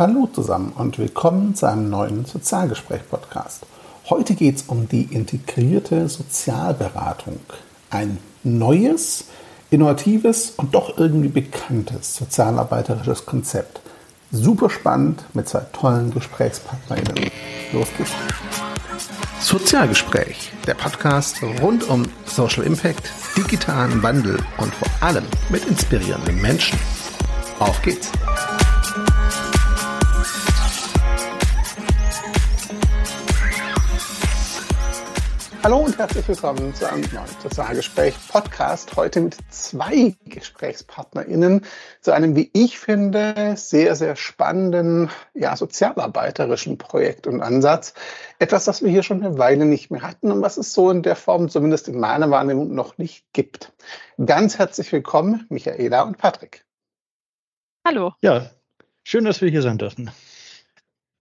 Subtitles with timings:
[0.00, 3.66] Hallo zusammen und willkommen zu einem neuen Sozialgespräch-Podcast.
[4.08, 7.38] Heute geht es um die integrierte Sozialberatung.
[7.90, 9.24] Ein neues,
[9.68, 13.82] innovatives und doch irgendwie bekanntes sozialarbeiterisches Konzept.
[14.32, 17.30] Super spannend mit zwei tollen GesprächspartnerInnen.
[17.74, 18.12] Los geht's.
[19.40, 26.78] Sozialgespräch, der Podcast rund um Social Impact, digitalen Wandel und vor allem mit inspirierenden Menschen.
[27.58, 28.10] Auf geht's!
[35.62, 38.96] Hallo und herzlich willkommen zu einem neuen Sozialgespräch Podcast.
[38.96, 41.66] Heute mit zwei GesprächspartnerInnen
[42.00, 47.92] zu einem, wie ich finde, sehr, sehr spannenden, ja, sozialarbeiterischen Projekt und Ansatz.
[48.38, 51.02] Etwas, das wir hier schon eine Weile nicht mehr hatten und was es so in
[51.02, 53.70] der Form, zumindest in meiner Wahrnehmung, noch nicht gibt.
[54.24, 56.64] Ganz herzlich willkommen, Michaela und Patrick.
[57.86, 58.14] Hallo.
[58.22, 58.48] Ja,
[59.04, 60.10] schön, dass wir hier sein dürfen.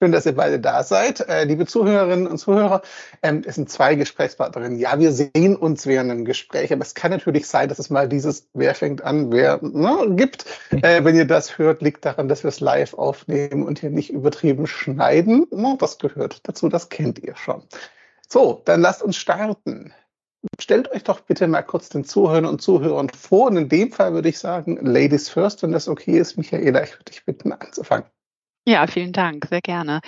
[0.01, 1.27] Schön, dass ihr beide da seid.
[1.27, 2.83] Äh, liebe Zuhörerinnen und Zuhörer,
[3.21, 4.79] ähm, es sind zwei Gesprächspartnerinnen.
[4.79, 8.07] Ja, wir sehen uns während einem Gespräch, aber es kann natürlich sein, dass es mal
[8.07, 10.45] dieses Wer fängt an, wer ne, gibt.
[10.71, 14.09] Äh, wenn ihr das hört, liegt daran, dass wir es live aufnehmen und hier nicht
[14.09, 15.47] übertrieben schneiden.
[15.51, 17.63] No, das gehört dazu, das kennt ihr schon.
[18.25, 19.93] So, dann lasst uns starten.
[20.61, 23.47] Stellt euch doch bitte mal kurz den Zuhörern und Zuhörern vor.
[23.47, 26.37] Und in dem Fall würde ich sagen, Ladies first, wenn das okay ist.
[26.37, 28.05] Michaela, ich würde dich bitten, anzufangen.
[28.69, 29.99] Ja, vielen Dank, sehr gerne.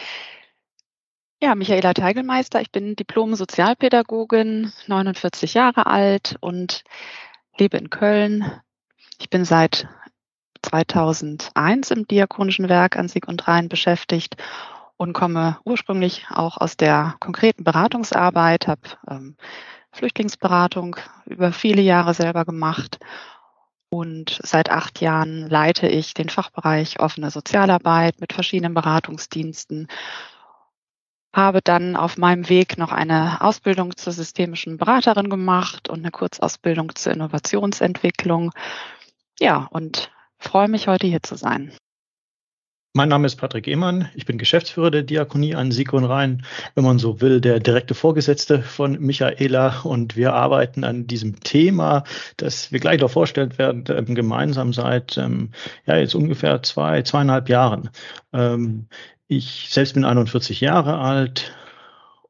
[1.41, 6.83] Ja, Michaela Teigelmeister, ich bin Diplom-Sozialpädagogin, 49 Jahre alt und
[7.57, 8.51] lebe in Köln.
[9.17, 9.87] Ich bin seit
[10.61, 14.35] 2001 im Diakonischen Werk an Sieg und Rhein beschäftigt
[14.95, 19.37] und komme ursprünglich auch aus der konkreten Beratungsarbeit, habe ähm,
[19.91, 22.99] Flüchtlingsberatung über viele Jahre selber gemacht
[23.93, 29.87] und seit acht Jahren leite ich den Fachbereich offene Sozialarbeit mit verschiedenen Beratungsdiensten.
[31.33, 36.95] Habe dann auf meinem Weg noch eine Ausbildung zur systemischen Beraterin gemacht und eine Kurzausbildung
[36.95, 38.51] zur Innovationsentwicklung.
[39.39, 41.73] Ja, und freue mich heute hier zu sein.
[42.93, 44.09] Mein Name ist Patrick Ehmann.
[44.15, 47.93] Ich bin Geschäftsführer der Diakonie an Sieg und Rhein, wenn man so will, der direkte
[47.93, 49.79] Vorgesetzte von Michaela.
[49.83, 52.03] Und wir arbeiten an diesem Thema,
[52.35, 55.51] das wir gleich noch vorstellen werden, ähm, gemeinsam seit ähm,
[55.85, 57.91] ja jetzt ungefähr zwei, zweieinhalb Jahren.
[58.33, 58.87] Ähm,
[59.29, 61.55] ich selbst bin 41 Jahre alt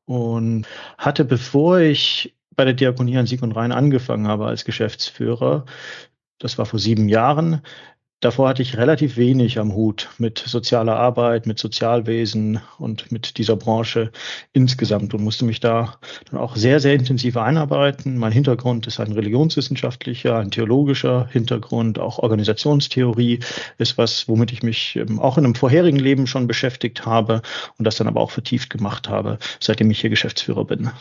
[0.05, 0.67] und
[0.99, 5.65] hatte, bevor ich bei der Diakonie an Sieg und Rhein angefangen habe als Geschäftsführer,
[6.37, 7.61] das war vor sieben Jahren,
[8.21, 13.55] Davor hatte ich relativ wenig am Hut mit sozialer Arbeit, mit Sozialwesen und mit dieser
[13.55, 14.11] Branche
[14.53, 15.97] insgesamt und musste mich da
[16.29, 18.19] dann auch sehr, sehr intensiv einarbeiten.
[18.19, 23.39] Mein Hintergrund ist ein religionswissenschaftlicher, ein theologischer Hintergrund, auch Organisationstheorie
[23.79, 27.41] ist was, womit ich mich ähm, auch in einem vorherigen Leben schon beschäftigt habe
[27.79, 30.91] und das dann aber auch vertieft gemacht habe, seitdem ich hier Geschäftsführer bin.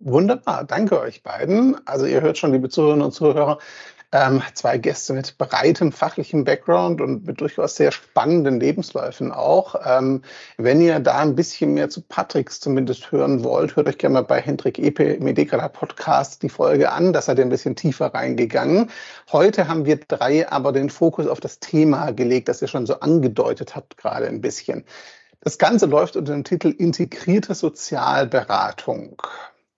[0.00, 1.76] Wunderbar, danke euch beiden.
[1.86, 3.58] Also ihr hört schon, liebe Zuhörerinnen und Zuhörer,
[4.12, 9.76] ähm, zwei Gäste mit breitem fachlichem Background und mit durchaus sehr spannenden Lebensläufen auch.
[9.84, 10.22] Ähm,
[10.56, 14.22] wenn ihr da ein bisschen mehr zu Patricks zumindest hören wollt, hört euch gerne mal
[14.22, 17.12] bei Hendrik Epe im Edekala Podcast die Folge an.
[17.12, 18.90] Da seid ihr ein bisschen tiefer reingegangen.
[19.30, 22.98] Heute haben wir drei aber den Fokus auf das Thema gelegt, das ihr schon so
[23.00, 24.84] angedeutet habt gerade ein bisschen.
[25.42, 29.22] Das Ganze läuft unter dem Titel Integrierte Sozialberatung.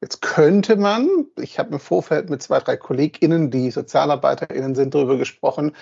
[0.02, 5.16] Jetzt könnte man, ich habe im Vorfeld mit zwei, drei KollegInnen, die SozialarbeiterInnen sind, darüber
[5.16, 5.76] gesprochen.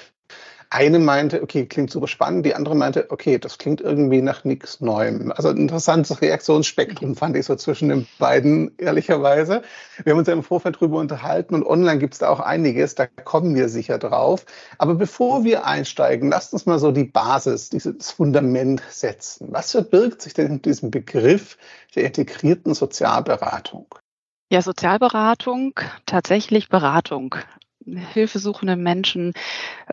[0.69, 4.83] Eine meinte, okay, klingt super spannend, die andere meinte, okay, das klingt irgendwie nach nichts
[4.83, 5.33] Neuem.
[5.33, 9.63] Also ein interessantes Reaktionsspektrum fand ich so zwischen den beiden, ehrlicherweise.
[10.05, 12.95] Wir haben uns ja im Vorfeld darüber unterhalten und online gibt es da auch einiges,
[12.95, 14.45] da kommen wir sicher drauf.
[14.77, 19.49] Aber bevor wir einsteigen, lasst uns mal so die Basis, dieses Fundament setzen.
[19.51, 21.57] Was verbirgt sich denn in diesem Begriff
[21.95, 23.87] der integrierten Sozialberatung?
[24.53, 27.37] Ja, Sozialberatung, tatsächlich Beratung.
[27.87, 29.33] Hilfesuchende Menschen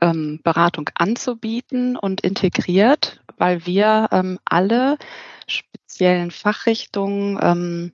[0.01, 4.97] ähm, Beratung anzubieten und integriert, weil wir ähm, alle
[5.46, 7.91] speziellen Fachrichtungen ähm,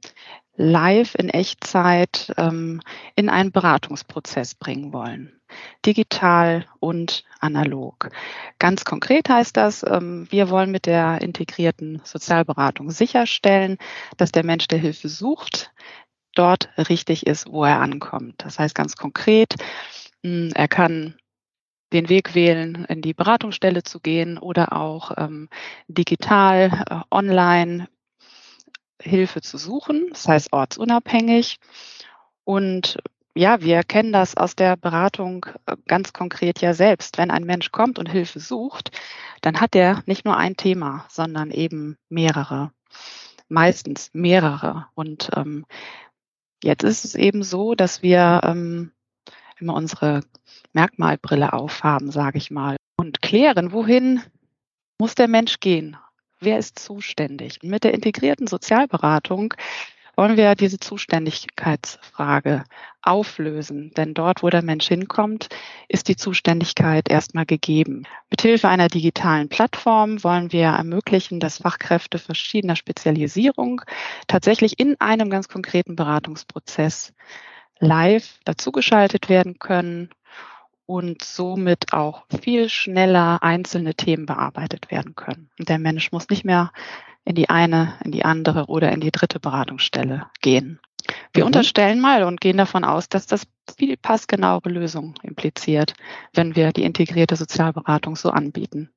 [0.55, 2.79] live in Echtzeit ähm,
[3.17, 5.37] in einen Beratungsprozess bringen wollen.
[5.85, 8.09] Digital und analog.
[8.57, 13.77] Ganz konkret heißt das, ähm, wir wollen mit der integrierten Sozialberatung sicherstellen,
[14.15, 15.73] dass der Mensch, der Hilfe sucht,
[16.35, 18.35] dort richtig ist, wo er ankommt.
[18.37, 19.55] Das heißt ganz konkret,
[20.23, 21.15] hm, er kann
[21.93, 25.47] den Weg wählen, in die Beratungsstelle zu gehen oder auch ähm,
[25.87, 27.87] digital, äh, online
[29.01, 31.59] Hilfe zu suchen, das heißt ortsunabhängig.
[32.43, 32.97] Und
[33.35, 37.17] ja, wir kennen das aus der Beratung äh, ganz konkret ja selbst.
[37.17, 38.91] Wenn ein Mensch kommt und Hilfe sucht,
[39.41, 42.71] dann hat er nicht nur ein Thema, sondern eben mehrere.
[43.49, 44.87] Meistens mehrere.
[44.95, 45.65] Und ähm,
[46.63, 48.91] jetzt ist es eben so, dass wir ähm,
[49.59, 50.21] immer unsere
[50.73, 54.21] Merkmalbrille aufhaben, sage ich mal, und klären, wohin
[54.97, 55.97] muss der Mensch gehen?
[56.39, 57.59] Wer ist zuständig?
[57.63, 59.53] Mit der integrierten Sozialberatung
[60.15, 62.63] wollen wir diese Zuständigkeitsfrage
[63.01, 63.91] auflösen.
[63.95, 65.49] Denn dort, wo der Mensch hinkommt,
[65.87, 68.03] ist die Zuständigkeit erstmal gegeben.
[68.29, 73.81] Mithilfe einer digitalen Plattform wollen wir ermöglichen, dass Fachkräfte verschiedener Spezialisierung
[74.27, 77.13] tatsächlich in einem ganz konkreten Beratungsprozess
[77.79, 80.09] live dazugeschaltet werden können
[80.85, 85.49] und somit auch viel schneller einzelne Themen bearbeitet werden können.
[85.57, 86.71] Und der Mensch muss nicht mehr
[87.25, 90.79] in die eine, in die andere oder in die dritte Beratungsstelle gehen.
[91.33, 91.47] Wir mhm.
[91.47, 93.45] unterstellen mal und gehen davon aus, dass das
[93.77, 95.93] viel passgenauere Lösungen impliziert,
[96.33, 98.89] wenn wir die integrierte Sozialberatung so anbieten.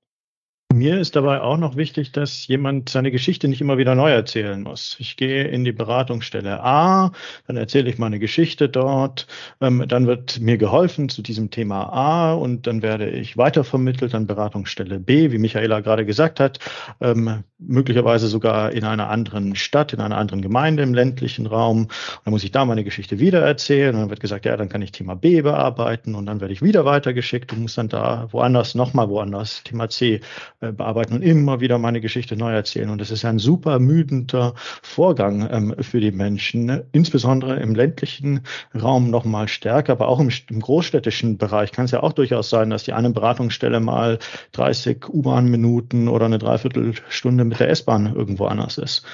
[0.76, 4.62] Mir ist dabei auch noch wichtig, dass jemand seine Geschichte nicht immer wieder neu erzählen
[4.62, 4.96] muss.
[4.99, 7.12] Ich gehe in die Beratungsstelle A,
[7.46, 9.26] dann erzähle ich meine Geschichte dort,
[9.61, 14.26] ähm, dann wird mir geholfen zu diesem Thema A und dann werde ich weitervermittelt an
[14.26, 16.58] Beratungsstelle B, wie Michaela gerade gesagt hat,
[17.00, 21.88] ähm, möglicherweise sogar in einer anderen Stadt, in einer anderen Gemeinde im ländlichen Raum.
[22.25, 24.82] dann muss ich da meine Geschichte wieder erzählen und dann wird gesagt, ja, dann kann
[24.82, 28.75] ich Thema B bearbeiten und dann werde ich wieder weitergeschickt und muss dann da woanders,
[28.75, 30.20] nochmal woanders, Thema C
[30.61, 32.91] äh, bearbeiten und immer wieder meine Geschichte neu erzählen.
[32.91, 36.85] Und das ist ein super ermüdender Vorgang ähm, für die Menschen, ne?
[36.93, 38.41] insbesondere im ländlichen
[38.75, 42.50] Raum noch mal stärker, aber auch im, im großstädtischen Bereich kann es ja auch durchaus
[42.50, 44.19] sein, dass die eine Beratungsstelle mal
[44.52, 49.04] 30 U-Bahn-Minuten oder eine Dreiviertelstunde mit der S-Bahn irgendwo anders ist.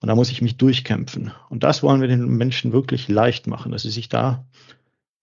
[0.00, 1.32] Und da muss ich mich durchkämpfen.
[1.48, 4.44] Und das wollen wir den Menschen wirklich leicht machen, dass sie sich da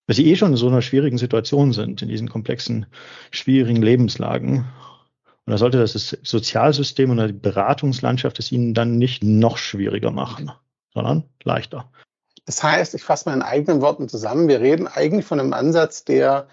[0.07, 2.85] weil sie eh schon in so einer schwierigen Situation sind, in diesen komplexen,
[3.31, 4.65] schwierigen Lebenslagen.
[5.45, 10.51] Und da sollte das Sozialsystem und die Beratungslandschaft es ihnen dann nicht noch schwieriger machen,
[10.93, 11.89] sondern leichter.
[12.45, 16.03] Das heißt, ich fasse mal in eigenen Worten zusammen, wir reden eigentlich von einem Ansatz,
[16.03, 16.47] der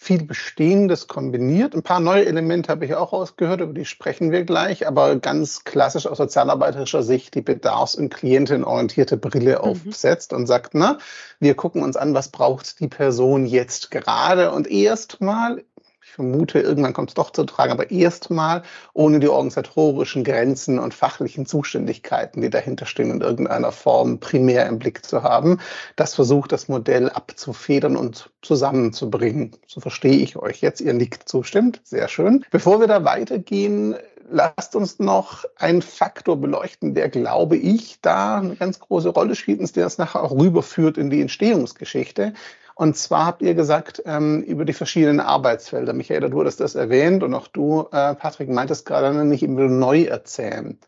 [0.00, 1.74] viel Bestehendes kombiniert.
[1.74, 5.64] Ein paar neue Elemente habe ich auch rausgehört, über die sprechen wir gleich, aber ganz
[5.64, 9.88] klassisch aus sozialarbeiterischer Sicht die bedarfs- und klientenorientierte Brille mhm.
[9.88, 10.98] aufsetzt und sagt, na,
[11.40, 15.64] wir gucken uns an, was braucht die Person jetzt gerade und erstmal
[16.10, 18.62] vermute, irgendwann kommt es doch zu tragen, aber erstmal
[18.92, 24.78] ohne die organisatorischen Grenzen und fachlichen Zuständigkeiten, die dahinter stehen, in irgendeiner Form primär im
[24.78, 25.60] Blick zu haben.
[25.96, 29.52] Das versucht das Modell abzufedern und zusammenzubringen.
[29.66, 30.80] So verstehe ich euch jetzt.
[30.80, 31.80] Ihr nickt zustimmt.
[31.84, 32.44] Sehr schön.
[32.50, 33.96] Bevor wir da weitergehen,
[34.30, 39.60] lasst uns noch einen Faktor beleuchten, der, glaube ich, da eine ganz große Rolle spielt
[39.60, 42.34] und der es nachher auch rüberführt in die Entstehungsgeschichte.
[42.78, 45.92] Und zwar habt ihr gesagt, ähm, über die verschiedenen Arbeitsfelder.
[45.94, 50.04] Michaela, du hattest das erwähnt und auch du, äh, Patrick, meintest gerade nicht immer neu
[50.04, 50.78] erzählen.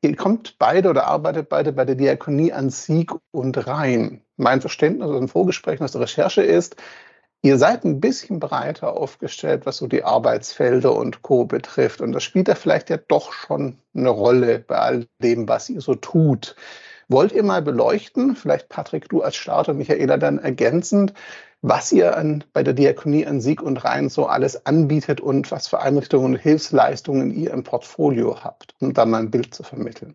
[0.00, 4.20] Ihr kommt beide oder arbeitet beide bei der Diakonie an Sieg und Rhein.
[4.36, 6.74] Mein Verständnis aus dem Vorgespräch aus der Recherche ist,
[7.42, 11.44] Ihr seid ein bisschen breiter aufgestellt, was so die Arbeitsfelder und Co.
[11.44, 12.00] betrifft.
[12.00, 15.80] Und das spielt da vielleicht ja doch schon eine Rolle bei all dem, was ihr
[15.80, 16.56] so tut.
[17.08, 21.14] Wollt ihr mal beleuchten, vielleicht Patrick, du als Starter, Michaela dann ergänzend,
[21.62, 25.68] was ihr an, bei der Diakonie an Sieg und Rhein so alles anbietet und was
[25.68, 30.14] für Einrichtungen und Hilfsleistungen ihr im Portfolio habt, um da mal ein Bild zu vermitteln?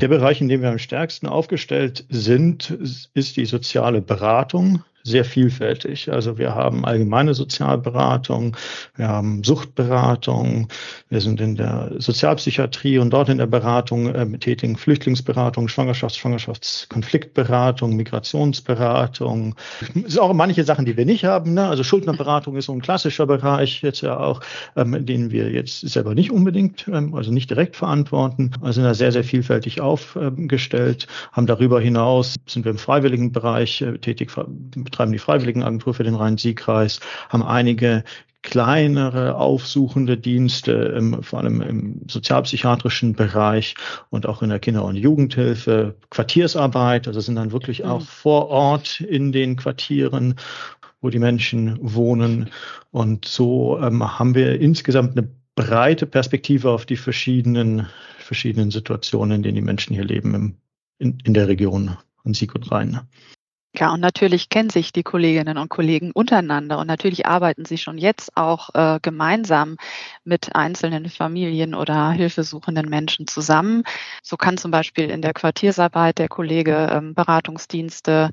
[0.00, 2.70] Der Bereich, in dem wir am stärksten aufgestellt sind,
[3.12, 6.10] ist die soziale Beratung sehr vielfältig.
[6.12, 8.56] Also wir haben allgemeine Sozialberatung,
[8.96, 10.68] wir haben Suchtberatung,
[11.08, 17.96] wir sind in der Sozialpsychiatrie und dort in der Beratung äh, tätigen Flüchtlingsberatung, Schwangerschafts-, Schwangerschaftskonfliktberatung,
[17.96, 19.54] Migrationsberatung.
[20.04, 21.54] Es sind auch manche Sachen, die wir nicht haben.
[21.54, 21.66] Ne?
[21.66, 24.40] Also Schuldnerberatung ist so ein klassischer Bereich jetzt ja auch,
[24.76, 28.50] ähm, den wir jetzt selber nicht unbedingt, ähm, also nicht direkt verantworten.
[28.60, 33.82] Also sind da sehr, sehr vielfältig aufgestellt, haben darüber hinaus, sind wir im freiwilligen Bereich
[33.82, 34.30] äh, tätig,
[34.90, 38.04] betreiben die Freiwilligenagentur für den Rhein-Sieg-Kreis, haben einige
[38.42, 43.74] kleinere aufsuchende Dienste, im, vor allem im sozialpsychiatrischen Bereich
[44.08, 48.04] und auch in der Kinder- und Jugendhilfe, Quartiersarbeit, also sind dann wirklich auch mhm.
[48.04, 50.36] vor Ort in den Quartieren,
[51.02, 52.50] wo die Menschen wohnen.
[52.90, 59.42] Und so ähm, haben wir insgesamt eine breite Perspektive auf die verschiedenen, verschiedenen Situationen, in
[59.42, 60.56] denen die Menschen hier leben im,
[60.98, 63.00] in, in der Region an Sieg und Rhein.
[63.72, 67.98] Ja, und natürlich kennen sich die Kolleginnen und Kollegen untereinander und natürlich arbeiten sie schon
[67.98, 69.76] jetzt auch äh, gemeinsam
[70.24, 73.84] mit einzelnen Familien oder hilfesuchenden Menschen zusammen.
[74.24, 78.30] So kann zum Beispiel in der Quartiersarbeit der Kollege ähm, Beratungsdienste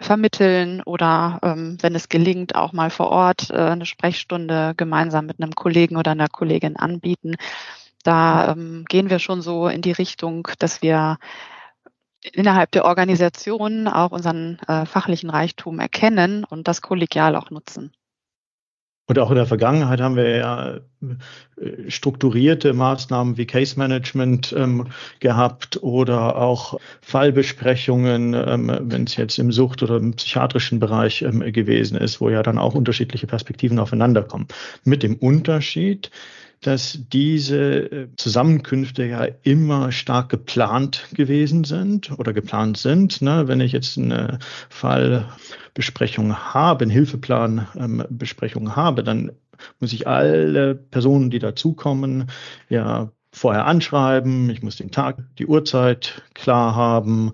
[0.00, 5.42] vermitteln oder ähm, wenn es gelingt, auch mal vor Ort äh, eine Sprechstunde gemeinsam mit
[5.42, 7.36] einem Kollegen oder einer Kollegin anbieten.
[8.02, 11.18] Da ähm, gehen wir schon so in die Richtung, dass wir
[12.32, 17.92] innerhalb der Organisation auch unseren äh, fachlichen Reichtum erkennen und das kollegial auch nutzen.
[19.10, 24.86] Und auch in der Vergangenheit haben wir ja äh, strukturierte Maßnahmen wie Case Management ähm,
[25.18, 31.40] gehabt oder auch Fallbesprechungen, ähm, wenn es jetzt im Sucht- oder im psychiatrischen Bereich ähm,
[31.52, 34.46] gewesen ist, wo ja dann auch unterschiedliche Perspektiven aufeinanderkommen.
[34.84, 36.12] Mit dem Unterschied,
[36.60, 43.22] dass diese äh, Zusammenkünfte ja immer stark geplant gewesen sind oder geplant sind.
[43.22, 43.48] Ne?
[43.48, 44.38] Wenn ich jetzt eine
[44.68, 49.32] Fallbesprechung habe, eine Hilfeplanbesprechung ähm, habe, dann
[49.78, 52.30] muss ich alle Personen, die dazukommen,
[52.68, 54.50] ja vorher anschreiben.
[54.50, 57.32] Ich muss den Tag, die Uhrzeit klar haben.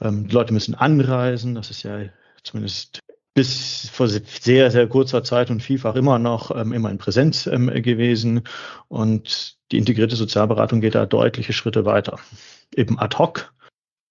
[0.00, 1.54] Ähm, die Leute müssen anreisen.
[1.54, 1.98] Das ist ja
[2.42, 3.00] zumindest
[3.34, 7.68] bis vor sehr, sehr kurzer Zeit und vielfach immer noch ähm, immer in Präsenz ähm,
[7.82, 8.42] gewesen.
[8.88, 12.18] Und die integrierte Sozialberatung geht da deutliche Schritte weiter.
[12.74, 13.52] Eben ad hoc,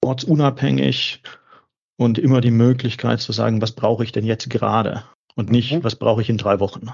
[0.01, 1.21] ortsunabhängig
[1.97, 5.03] und immer die Möglichkeit zu sagen, was brauche ich denn jetzt gerade
[5.35, 5.83] und nicht, mhm.
[5.83, 6.87] was brauche ich in drei Wochen.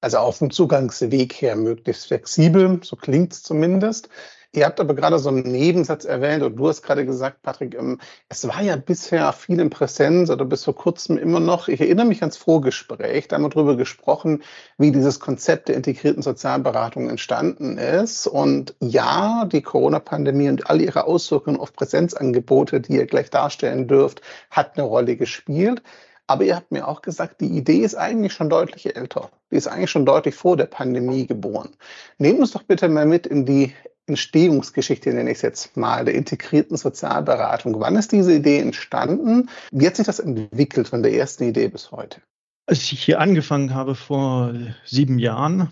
[0.00, 4.08] Also auf dem Zugangsweg her möglichst flexibel, so klingt es zumindest.
[4.56, 7.98] Ihr habt aber gerade so einen Nebensatz erwähnt und du hast gerade gesagt, Patrick, ähm,
[8.30, 11.68] es war ja bisher viel in Präsenz oder bis vor kurzem immer noch.
[11.68, 14.42] Ich erinnere mich ans Vorgespräch, da haben wir darüber gesprochen,
[14.78, 18.26] wie dieses Konzept der integrierten Sozialberatung entstanden ist.
[18.26, 24.22] Und ja, die Corona-Pandemie und all ihre Auswirkungen auf Präsenzangebote, die ihr gleich darstellen dürft,
[24.50, 25.82] hat eine Rolle gespielt.
[26.28, 29.30] Aber ihr habt mir auch gesagt, die Idee ist eigentlich schon deutlich älter.
[29.50, 31.76] Die ist eigentlich schon deutlich vor der Pandemie geboren.
[32.16, 33.74] Nehmt uns doch bitte mal mit in die
[34.06, 37.80] Entstehungsgeschichte, nenne ich es jetzt mal, der integrierten Sozialberatung.
[37.80, 39.48] Wann ist diese Idee entstanden?
[39.72, 42.20] Wie hat sich das entwickelt von der ersten Idee bis heute?
[42.66, 45.70] Als ich hier angefangen habe vor sieben Jahren,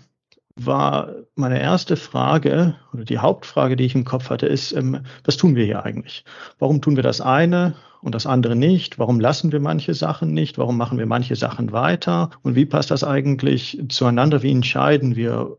[0.55, 5.37] war meine erste Frage oder die Hauptfrage, die ich im Kopf hatte, ist, ähm, was
[5.37, 6.23] tun wir hier eigentlich?
[6.59, 8.97] Warum tun wir das eine und das andere nicht?
[8.97, 10.57] Warum lassen wir manche Sachen nicht?
[10.57, 12.29] Warum machen wir manche Sachen weiter?
[12.41, 14.43] Und wie passt das eigentlich zueinander?
[14.43, 15.57] Wie entscheiden wir,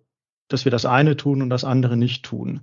[0.49, 2.61] dass wir das eine tun und das andere nicht tun.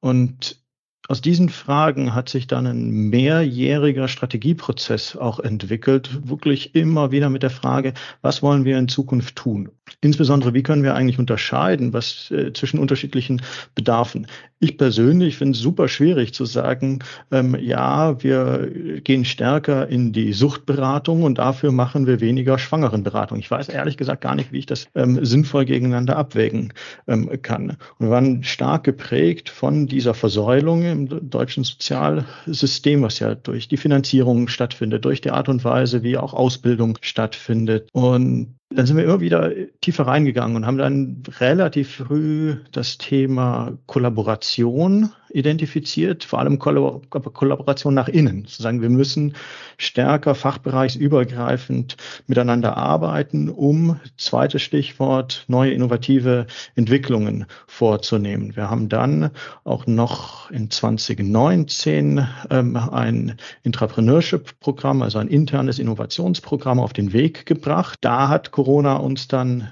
[0.00, 0.62] Und
[1.08, 7.42] aus diesen Fragen hat sich dann ein mehrjähriger Strategieprozess auch entwickelt, wirklich immer wieder mit
[7.42, 9.70] der Frage, was wollen wir in Zukunft tun?
[10.00, 13.42] Insbesondere, wie können wir eigentlich unterscheiden, was äh, zwischen unterschiedlichen
[13.74, 14.26] Bedarfen?
[14.58, 17.00] Ich persönlich finde es super schwierig zu sagen,
[17.30, 23.38] ähm, ja, wir gehen stärker in die Suchtberatung und dafür machen wir weniger Schwangerenberatung.
[23.38, 26.72] Ich weiß ehrlich gesagt gar nicht, wie ich das ähm, sinnvoll gegeneinander abwägen
[27.06, 27.70] ähm, kann.
[27.98, 33.76] Und wir waren stark geprägt von dieser Versäulung im deutschen Sozialsystem, was ja durch die
[33.76, 37.88] Finanzierung stattfindet, durch die Art und Weise, wie auch Ausbildung stattfindet.
[37.92, 43.78] Und dann sind wir immer wieder tiefer reingegangen und haben dann relativ früh das Thema
[43.86, 48.46] Kollaboration identifiziert, vor allem Kollaboration nach innen.
[48.46, 49.34] Zu sagen, wir müssen
[49.78, 58.56] stärker fachbereichsübergreifend miteinander arbeiten, um, zweites Stichwort, neue innovative Entwicklungen vorzunehmen.
[58.56, 59.30] Wir haben dann
[59.64, 67.98] auch noch in 2019 ähm, ein Intrapreneurship-Programm, also ein internes Innovationsprogramm auf den Weg gebracht.
[68.00, 69.68] Da hat Corona uns dann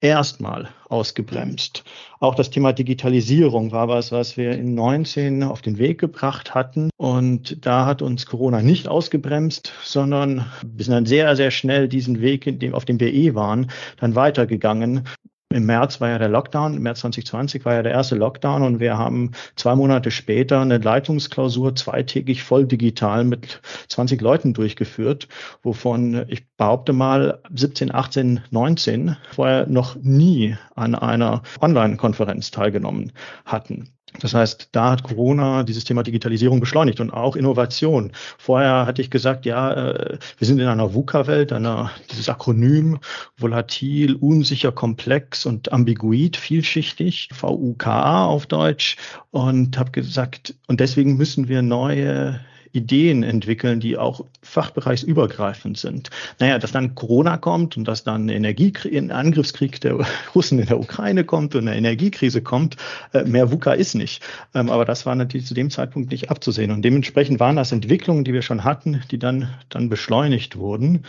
[0.00, 1.84] erstmal ausgebremst.
[2.20, 6.90] Auch das Thema Digitalisierung war was, was wir in 19 auf den Weg gebracht hatten.
[6.96, 12.20] Und da hat uns Corona nicht ausgebremst, sondern wir sind dann sehr, sehr schnell diesen
[12.20, 15.04] Weg, auf dem wir eh waren, dann weitergegangen.
[15.50, 18.80] Im März war ja der Lockdown, im März 2020 war ja der erste Lockdown und
[18.80, 25.26] wir haben zwei Monate später eine Leitungsklausur zweitägig voll digital mit 20 Leuten durchgeführt,
[25.62, 33.12] wovon ich behaupte mal 17, 18, 19 vorher noch nie an einer Online-Konferenz teilgenommen
[33.46, 33.97] hatten.
[34.20, 38.12] Das heißt, da hat Corona dieses Thema Digitalisierung beschleunigt und auch Innovation.
[38.38, 42.98] Vorher hatte ich gesagt, ja, äh, wir sind in einer VUCA-Welt, einer, dieses Akronym,
[43.36, 48.96] volatil, unsicher, komplex und ambiguit, vielschichtig, VUKA auf Deutsch,
[49.30, 52.40] und habe gesagt, und deswegen müssen wir neue
[52.72, 56.10] Ideen entwickeln, die auch fachbereichsübergreifend sind.
[56.38, 59.98] Naja, dass dann Corona kommt und dass dann Energiekrieg, ein Angriffskrieg der
[60.34, 62.76] Russen in der Ukraine kommt und eine Energiekrise kommt,
[63.12, 64.22] äh, mehr VUCA ist nicht.
[64.54, 66.70] Ähm, aber das war natürlich zu dem Zeitpunkt nicht abzusehen.
[66.70, 71.04] Und dementsprechend waren das Entwicklungen, die wir schon hatten, die dann, dann beschleunigt wurden.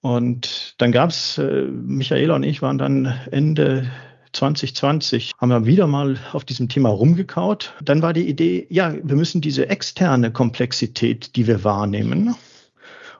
[0.00, 3.90] Und dann gab es, äh, Michaela und ich waren dann Ende
[4.36, 7.74] 2020 haben wir wieder mal auf diesem Thema rumgekaut.
[7.82, 12.34] Dann war die Idee, ja, wir müssen diese externe Komplexität, die wir wahrnehmen,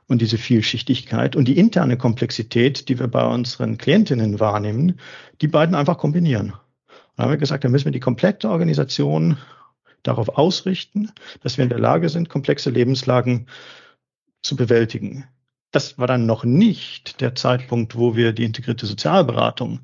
[0.09, 5.01] und diese Vielschichtigkeit und die interne Komplexität, die wir bei unseren Klientinnen wahrnehmen,
[5.41, 6.53] die beiden einfach kombinieren.
[7.17, 9.39] Da haben wir gesagt, da müssen wir die komplette Organisation
[10.05, 11.11] darauf ausrichten,
[11.43, 13.47] dass wir in der Lage sind, komplexe Lebenslagen
[14.43, 15.25] zu bewältigen
[15.73, 19.81] das war dann noch nicht der Zeitpunkt, wo wir die integrierte Sozialberatung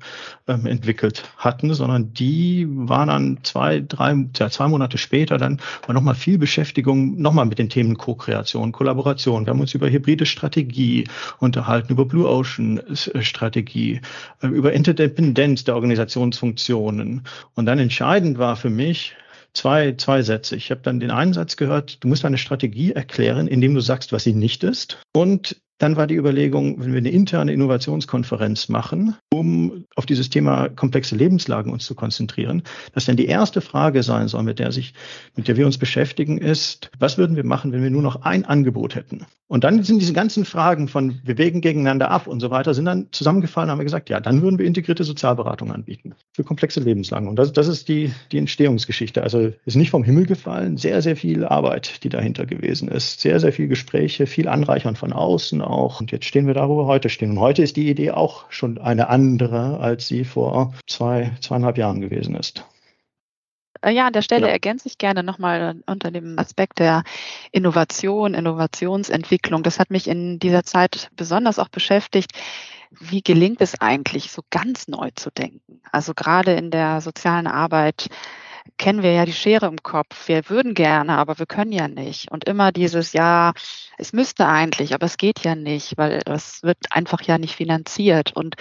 [0.47, 5.93] ähm, entwickelt hatten, sondern die war dann zwei, drei, ja, zwei Monate später dann war
[5.93, 9.45] nochmal viel Beschäftigung, nochmal mit den Themen Co-Kreation, Kollaboration.
[9.45, 11.05] Wir haben uns über hybride Strategie
[11.39, 14.01] unterhalten, über Blue Ocean äh, Strategie,
[14.41, 17.23] äh, über Interdependenz der Organisationsfunktionen.
[17.55, 19.15] Und dann entscheidend war für mich,
[19.53, 20.55] zwei, zwei Sätze.
[20.55, 24.11] Ich habe dann den einen Satz gehört, du musst eine Strategie erklären, indem du sagst,
[24.11, 24.97] was sie nicht ist.
[25.13, 30.69] Und dann war die Überlegung, wenn wir eine interne Innovationskonferenz machen, um auf dieses Thema
[30.69, 32.63] komplexe Lebenslagen uns zu konzentrieren,
[32.93, 34.93] dass dann die erste Frage sein soll, mit der sich,
[35.35, 38.45] mit der wir uns beschäftigen, ist, was würden wir machen, wenn wir nur noch ein
[38.45, 39.25] Angebot hätten?
[39.53, 42.85] Und dann sind diese ganzen Fragen von wir wägen gegeneinander ab und so weiter, sind
[42.85, 47.27] dann zusammengefallen, haben wir gesagt, ja, dann würden wir integrierte Sozialberatung anbieten für komplexe Lebenslagen.
[47.27, 49.21] Und das, das ist die, die Entstehungsgeschichte.
[49.21, 53.39] Also ist nicht vom Himmel gefallen, sehr, sehr viel Arbeit, die dahinter gewesen ist, sehr,
[53.39, 55.99] sehr viel Gespräche, viel Anreichern von außen auch.
[55.99, 57.31] Und jetzt stehen wir da, wo wir heute stehen.
[57.31, 62.01] Und heute ist die Idee auch schon eine andere, als sie vor zwei, zweieinhalb Jahren
[62.01, 62.65] gewesen ist.
[63.81, 64.53] Äh, ja, an der Stelle ja.
[64.53, 67.03] ergänze ich gerne nochmal unter dem Aspekt der
[67.51, 69.63] Innovation, Innovationsentwicklung.
[69.63, 72.31] Das hat mich in dieser Zeit besonders auch beschäftigt.
[72.91, 75.81] Wie gelingt es eigentlich, so ganz neu zu denken?
[75.91, 78.07] Also gerade in der sozialen Arbeit
[78.77, 80.27] kennen wir ja die Schere im Kopf.
[80.27, 82.31] Wir würden gerne, aber wir können ja nicht.
[82.31, 83.53] Und immer dieses, ja,
[83.97, 88.35] es müsste eigentlich, aber es geht ja nicht, weil es wird einfach ja nicht finanziert.
[88.35, 88.55] Und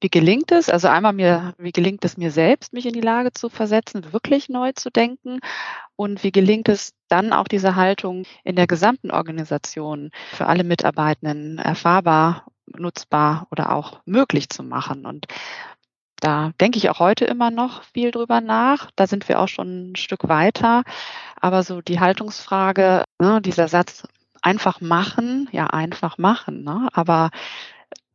[0.00, 0.68] wie gelingt es?
[0.68, 4.48] Also einmal mir, wie gelingt es mir selbst, mich in die Lage zu versetzen, wirklich
[4.48, 5.40] neu zu denken?
[5.96, 11.58] Und wie gelingt es dann auch diese Haltung in der gesamten Organisation für alle Mitarbeitenden
[11.58, 15.06] erfahrbar, nutzbar oder auch möglich zu machen?
[15.06, 15.26] Und
[16.24, 18.90] da denke ich auch heute immer noch viel drüber nach.
[18.96, 20.82] Da sind wir auch schon ein Stück weiter.
[21.38, 24.08] Aber so die Haltungsfrage, ne, dieser Satz,
[24.40, 26.64] einfach machen, ja, einfach machen.
[26.64, 26.88] Ne?
[26.94, 27.30] Aber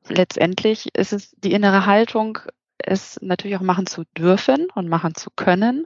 [0.08, 2.39] letztendlich ist es die innere Haltung,
[2.80, 5.86] es natürlich auch machen zu dürfen und machen zu können.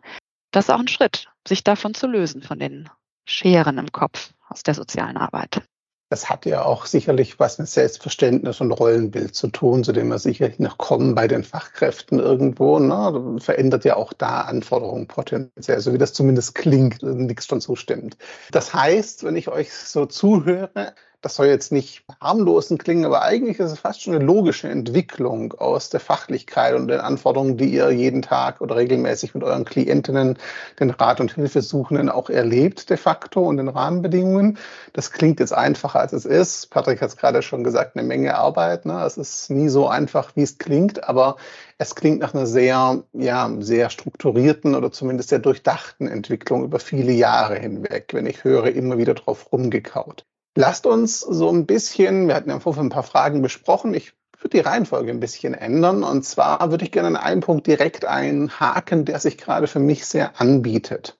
[0.52, 2.90] Das ist auch ein Schritt, sich davon zu lösen, von den
[3.26, 5.62] Scheren im Kopf aus der sozialen Arbeit.
[6.10, 10.20] Das hat ja auch sicherlich was mit Selbstverständnis und Rollenbild zu tun, zu dem wir
[10.20, 12.78] sicherlich noch kommen bei den Fachkräften irgendwo.
[12.78, 13.39] Ne?
[13.39, 18.18] Verändert ja auch da Anforderungen potenziell, so wie das zumindest klingt, nichts schon zustimmt.
[18.52, 23.58] Das heißt, wenn ich euch so zuhöre, das soll jetzt nicht harmlosen klingen, aber eigentlich
[23.58, 27.90] ist es fast schon eine logische Entwicklung aus der Fachlichkeit und den Anforderungen, die ihr
[27.92, 30.38] jeden Tag oder regelmäßig mit euren Klientinnen,
[30.82, 34.58] den Rat- und Hilfesuchenden auch erlebt de facto und den Rahmenbedingungen.
[34.92, 36.70] Das klingt jetzt einfacher, als es ist.
[36.72, 38.86] Patrick hat es gerade schon gesagt, eine Menge Arbeit.
[38.86, 39.02] Ne?
[39.06, 41.38] Es ist nie so einfach, wie es klingt, aber
[41.78, 47.14] es klingt nach einer sehr, ja, sehr strukturierten oder zumindest sehr durchdachten Entwicklung über viele
[47.14, 50.26] Jahre hinweg, wenn ich höre, immer wieder drauf rumgekaut.
[50.56, 54.58] Lasst uns so ein bisschen, wir hatten ja vorhin ein paar Fragen besprochen, ich würde
[54.58, 56.04] die Reihenfolge ein bisschen ändern.
[56.04, 60.06] Und zwar würde ich gerne an einen Punkt direkt einhaken, der sich gerade für mich
[60.06, 61.18] sehr anbietet.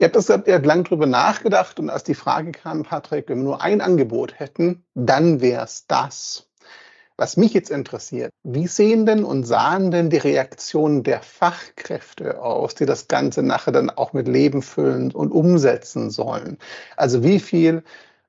[0.00, 3.38] Ihr habt das ihr habt lang drüber nachgedacht und als die Frage kam, Patrick, wenn
[3.38, 6.46] wir nur ein Angebot hätten, dann wäre es das.
[7.16, 12.76] Was mich jetzt interessiert, wie sehen denn und sahen denn die Reaktionen der Fachkräfte aus,
[12.76, 16.58] die das Ganze nachher dann auch mit Leben füllen und umsetzen sollen?
[16.96, 17.82] Also wie viel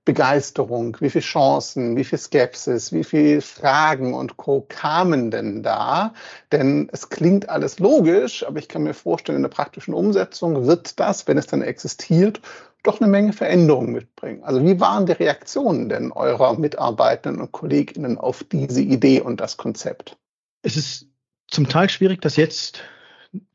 [0.09, 4.65] Begeisterung, wie viele Chancen, wie viel Skepsis, wie viele Fragen und Co.
[4.67, 6.15] kamen denn da?
[6.51, 10.99] Denn es klingt alles logisch, aber ich kann mir vorstellen, in der praktischen Umsetzung wird
[10.99, 12.41] das, wenn es dann existiert,
[12.81, 14.43] doch eine Menge Veränderungen mitbringen.
[14.43, 19.57] Also wie waren die Reaktionen denn eurer Mitarbeitenden und Kolleginnen auf diese Idee und das
[19.57, 20.17] Konzept?
[20.63, 21.05] Es ist
[21.49, 22.81] zum Teil schwierig, das jetzt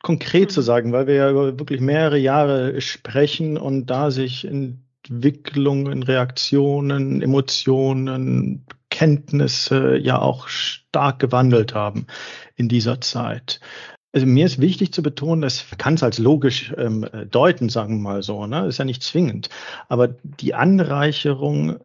[0.05, 4.84] konkret zu sagen, weil wir ja über wirklich mehrere Jahre sprechen und da sich in
[5.09, 12.07] Entwicklungen, Reaktionen, Emotionen, Kenntnisse ja auch stark gewandelt haben
[12.57, 13.61] in dieser Zeit.
[14.13, 18.03] Also mir ist wichtig zu betonen, das kann es als logisch ähm, deuten, sagen wir
[18.03, 18.67] mal so, ne?
[18.67, 19.49] ist ja nicht zwingend.
[19.89, 21.81] Aber die Anreicherung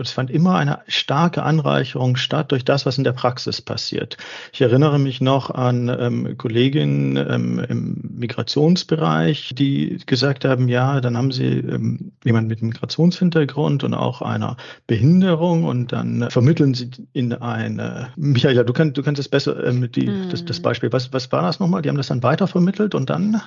[0.00, 4.16] es fand immer eine starke Anreicherung statt durch das, was in der Praxis passiert.
[4.52, 11.16] Ich erinnere mich noch an ähm, Kolleginnen ähm, im Migrationsbereich, die gesagt haben, ja, dann
[11.16, 17.32] haben sie ähm, jemand mit Migrationshintergrund und auch einer Behinderung und dann vermitteln sie in
[17.32, 20.30] eine, Michaela, du, kann, du kannst es besser, ähm, die, mm.
[20.30, 21.82] das, das Beispiel, was, was war das nochmal?
[21.82, 23.40] Die haben das dann weitervermittelt und dann?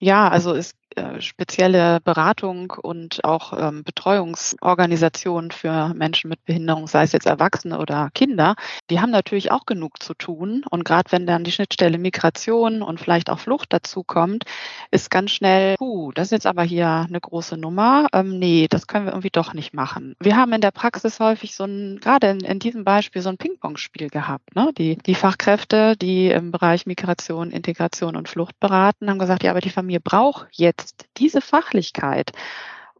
[0.00, 7.02] Ja, also es, äh, spezielle Beratung und auch ähm, Betreuungsorganisationen für Menschen mit Behinderung, sei
[7.02, 8.54] es jetzt Erwachsene oder Kinder,
[8.90, 10.62] die haben natürlich auch genug zu tun.
[10.70, 14.44] Und gerade wenn dann die Schnittstelle Migration und vielleicht auch Flucht dazu kommt,
[14.92, 18.06] ist ganz schnell, puh, das ist jetzt aber hier eine große Nummer.
[18.12, 20.14] Ähm, nee, das können wir irgendwie doch nicht machen.
[20.20, 23.38] Wir haben in der Praxis häufig so ein, gerade in, in diesem Beispiel, so ein
[23.38, 24.54] Ping-Pong-Spiel gehabt.
[24.54, 24.70] Ne?
[24.78, 29.60] Die, die Fachkräfte, die im Bereich Migration, Integration und Flucht beraten, haben gesagt, ja, aber
[29.60, 32.32] die Familie braucht jetzt diese Fachlichkeit.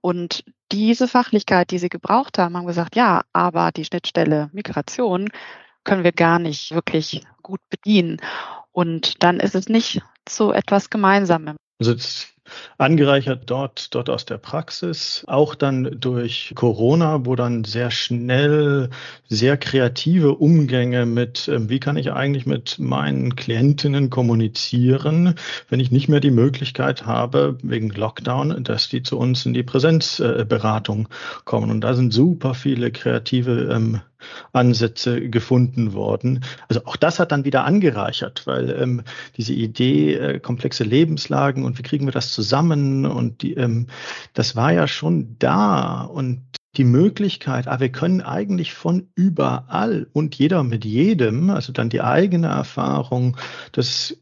[0.00, 5.28] Und diese Fachlichkeit, die sie gebraucht haben, haben gesagt, ja, aber die Schnittstelle Migration
[5.84, 8.20] können wir gar nicht wirklich gut bedienen.
[8.72, 11.56] Und dann ist es nicht so etwas Gemeinsamem.
[11.78, 11.94] Also
[12.78, 18.90] angereichert dort, dort aus der Praxis, auch dann durch Corona, wo dann sehr schnell
[19.28, 25.35] sehr kreative Umgänge mit, ähm, wie kann ich eigentlich mit meinen Klientinnen kommunizieren,
[25.68, 29.62] wenn ich nicht mehr die Möglichkeit habe, wegen Lockdown, dass die zu uns in die
[29.62, 31.09] Präsenzberatung
[31.44, 31.70] kommen.
[31.70, 34.00] Und da sind super viele kreative ähm,
[34.52, 36.44] Ansätze gefunden worden.
[36.68, 39.02] Also auch das hat dann wieder angereichert, weil ähm,
[39.37, 43.87] diese Idee, äh, komplexe Lebenslagen und wie kriegen wir das zusammen und die, ähm,
[44.32, 46.42] das war ja schon da und
[46.76, 52.02] die Möglichkeit, ah, wir können eigentlich von überall und jeder mit jedem, also dann die
[52.02, 53.37] eigene Erfahrung,
[53.72, 54.16] das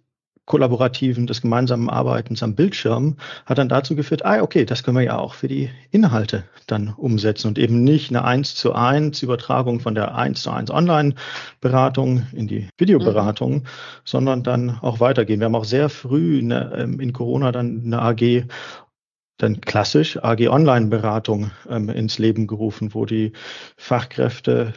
[0.52, 5.04] kollaborativen, des gemeinsamen Arbeitens am Bildschirm hat dann dazu geführt, ah, okay, das können wir
[5.04, 9.80] ja auch für die Inhalte dann umsetzen und eben nicht eine 1 zu 1 Übertragung
[9.80, 13.66] von der 1 zu 1 Online-Beratung in die Videoberatung, mhm.
[14.04, 15.40] sondern dann auch weitergehen.
[15.40, 18.44] Wir haben auch sehr früh eine, ähm, in Corona dann eine AG
[19.38, 23.32] dann klassisch AG Online-Beratung ähm, ins Leben gerufen, wo die
[23.78, 24.74] Fachkräfte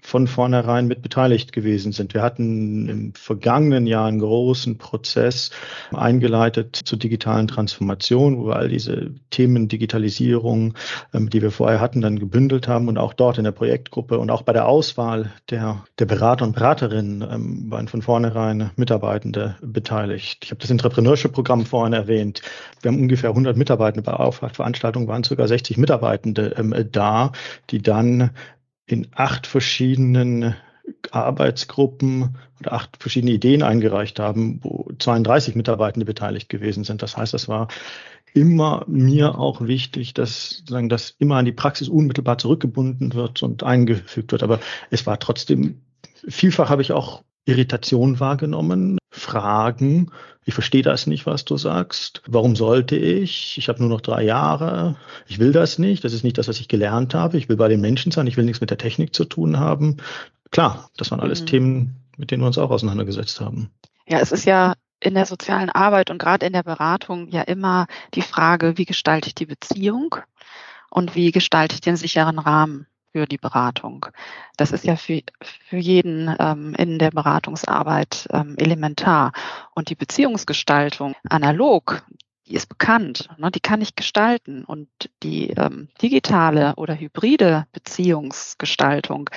[0.00, 2.14] von vornherein mit beteiligt gewesen sind.
[2.14, 5.50] Wir hatten im vergangenen Jahr einen großen Prozess
[5.92, 10.74] eingeleitet zur digitalen Transformation, wo wir all diese Themen Digitalisierung,
[11.12, 14.30] ähm, die wir vorher hatten, dann gebündelt haben und auch dort in der Projektgruppe und
[14.30, 20.44] auch bei der Auswahl der, der Berater und Beraterinnen ähm, waren von vornherein Mitarbeitende beteiligt.
[20.44, 22.42] Ich habe das Entrepreneurship-Programm vorhin erwähnt.
[22.82, 27.32] Wir haben ungefähr 100 Mitarbeitende bei Aufwachveranstaltungen, waren sogar 60 Mitarbeitende ähm, da,
[27.70, 28.30] die dann
[28.86, 30.54] in acht verschiedenen
[31.10, 37.02] Arbeitsgruppen oder acht verschiedene Ideen eingereicht haben, wo 32 Mitarbeitende beteiligt gewesen sind.
[37.02, 37.68] Das heißt, das war
[38.34, 43.62] immer mir auch wichtig, dass sagen, dass immer an die Praxis unmittelbar zurückgebunden wird und
[43.62, 44.42] eingefügt wird.
[44.42, 45.80] Aber es war trotzdem
[46.28, 50.10] vielfach habe ich auch Irritation wahrgenommen, Fragen.
[50.44, 52.22] Ich verstehe das nicht, was du sagst.
[52.26, 53.58] Warum sollte ich?
[53.58, 54.96] Ich habe nur noch drei Jahre.
[55.26, 56.04] Ich will das nicht.
[56.04, 57.36] Das ist nicht das, was ich gelernt habe.
[57.38, 58.26] Ich will bei den Menschen sein.
[58.26, 59.96] Ich will nichts mit der Technik zu tun haben.
[60.50, 61.46] Klar, das waren alles mhm.
[61.46, 63.70] Themen, mit denen wir uns auch auseinandergesetzt haben.
[64.06, 67.86] Ja, es ist ja in der sozialen Arbeit und gerade in der Beratung ja immer
[68.14, 70.16] die Frage, wie gestalte ich die Beziehung
[70.90, 74.04] und wie gestalte ich den sicheren Rahmen für die Beratung.
[74.58, 79.32] Das ist ja für, für jeden ähm, in der Beratungsarbeit ähm, elementar.
[79.74, 82.02] Und die Beziehungsgestaltung analog,
[82.48, 84.64] die ist bekannt, ne, die kann ich gestalten.
[84.64, 84.88] Und
[85.22, 89.30] die ähm, digitale oder hybride Beziehungsgestaltung,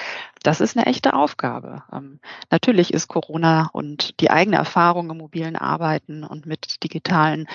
[0.43, 1.84] das ist eine echte Aufgabe.
[1.91, 2.19] Ähm,
[2.52, 7.48] natürlich ist Corona und die eigene Erfahrung im mobilen Arbeiten und mit digitalen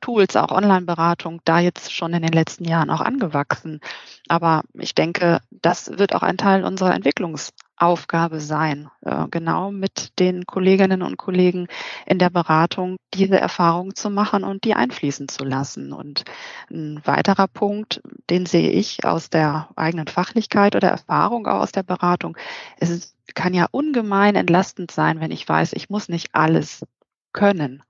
[0.00, 3.80] Tools, auch Online-Beratung, da jetzt schon in den letzten Jahren auch angewachsen.
[4.28, 10.18] Aber ich denke, das wird auch ein Teil unserer Entwicklungs Aufgabe sein, äh, genau mit
[10.18, 11.66] den Kolleginnen und Kollegen
[12.06, 15.92] in der Beratung diese Erfahrung zu machen und die einfließen zu lassen.
[15.92, 16.24] Und
[16.70, 21.82] ein weiterer Punkt, den sehe ich aus der eigenen Fachlichkeit oder Erfahrung auch aus der
[21.82, 22.36] Beratung,
[22.78, 26.84] es kann ja ungemein entlastend sein, wenn ich weiß, ich muss nicht alles
[27.32, 27.82] können.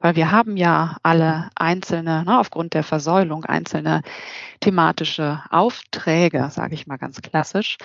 [0.00, 4.02] Weil wir haben ja alle einzelne, ne, aufgrund der Versäulung, einzelne
[4.60, 7.78] thematische Aufträge, sage ich mal ganz klassisch.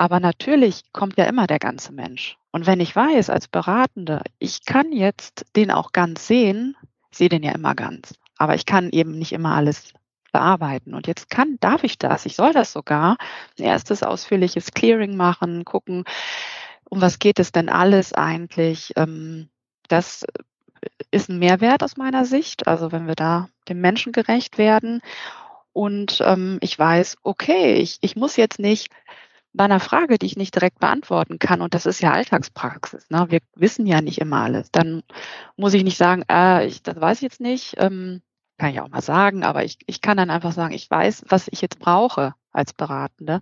[0.00, 2.38] Aber natürlich kommt ja immer der ganze Mensch.
[2.52, 6.74] Und wenn ich weiß als Beratende, ich kann jetzt den auch ganz sehen,
[7.10, 9.92] sehe den ja immer ganz, aber ich kann eben nicht immer alles
[10.32, 10.94] bearbeiten.
[10.94, 13.18] Und jetzt kann, darf ich das, ich soll das sogar,
[13.58, 16.04] ein erstes ausführliches Clearing machen, gucken,
[16.88, 18.94] um was geht es denn alles eigentlich.
[18.96, 19.50] Ähm,
[19.88, 20.24] das
[21.10, 25.02] ist ein Mehrwert aus meiner Sicht, also wenn wir da dem Menschen gerecht werden.
[25.74, 28.88] Und ähm, ich weiß, okay, ich, ich muss jetzt nicht
[29.52, 33.26] bei einer Frage, die ich nicht direkt beantworten kann, und das ist ja Alltagspraxis, ne?
[33.28, 35.02] wir wissen ja nicht immer alles, dann
[35.56, 38.22] muss ich nicht sagen, äh, ich, das weiß ich jetzt nicht, ähm,
[38.58, 41.48] kann ich auch mal sagen, aber ich, ich kann dann einfach sagen, ich weiß, was
[41.48, 43.40] ich jetzt brauche als Beratende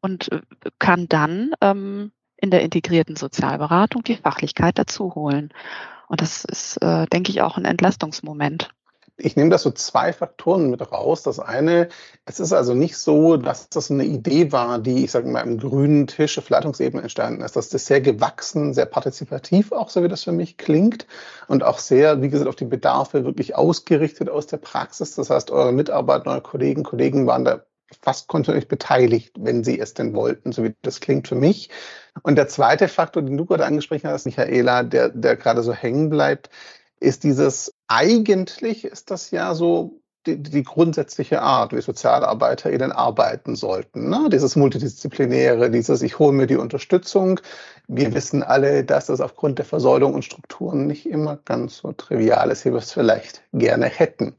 [0.00, 0.40] und äh,
[0.78, 5.52] kann dann ähm, in der integrierten Sozialberatung die Fachlichkeit dazu holen.
[6.08, 8.70] Und das ist, äh, denke ich, auch ein Entlastungsmoment.
[9.18, 11.22] Ich nehme da so zwei Faktoren mit raus.
[11.22, 11.88] Das eine,
[12.26, 15.58] es ist also nicht so, dass das eine Idee war, die, ich sage mal, im
[15.58, 17.56] grünen Tisch auf Leitungsebene entstanden ist.
[17.56, 21.06] Das ist sehr gewachsen, sehr partizipativ auch, so wie das für mich klingt.
[21.48, 25.14] Und auch sehr, wie gesagt, auf die Bedarfe wirklich ausgerichtet aus der Praxis.
[25.14, 27.64] Das heißt, eure Mitarbeiter, eure Kollegen, Kollegen waren da
[28.02, 31.70] fast kontinuierlich beteiligt, wenn sie es denn wollten, so wie das klingt für mich.
[32.22, 36.10] Und der zweite Faktor, den du gerade angesprochen hast, Michaela, der, der gerade so hängen
[36.10, 36.50] bleibt,
[36.98, 43.54] ist dieses, eigentlich ist das ja so die, die grundsätzliche Art, wie Sozialarbeiter ihnen arbeiten
[43.56, 44.10] sollten.
[44.10, 44.28] Ne?
[44.30, 47.40] Dieses Multidisziplinäre, dieses, ich hole mir die Unterstützung.
[47.86, 52.50] Wir wissen alle, dass das aufgrund der Versäulung und Strukturen nicht immer ganz so trivial
[52.50, 54.34] ist, wie wir es vielleicht gerne hätten.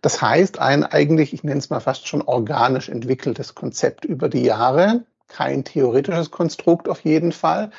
[0.00, 4.42] Das heißt, ein eigentlich, ich nenne es mal fast schon organisch entwickeltes Konzept über die
[4.42, 7.70] Jahre, kein theoretisches Konstrukt auf jeden Fall,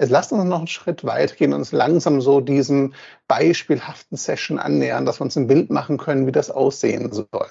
[0.00, 2.94] Jetzt lasst uns noch einen Schritt weitergehen und uns langsam so diesen
[3.28, 7.46] beispielhaften Session annähern, dass wir uns ein Bild machen können, wie das aussehen soll.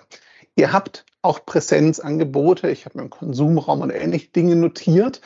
[0.56, 2.72] Ihr habt auch Präsenzangebote.
[2.72, 5.22] Ich habe mir im Konsumraum und ähnliche Dinge notiert.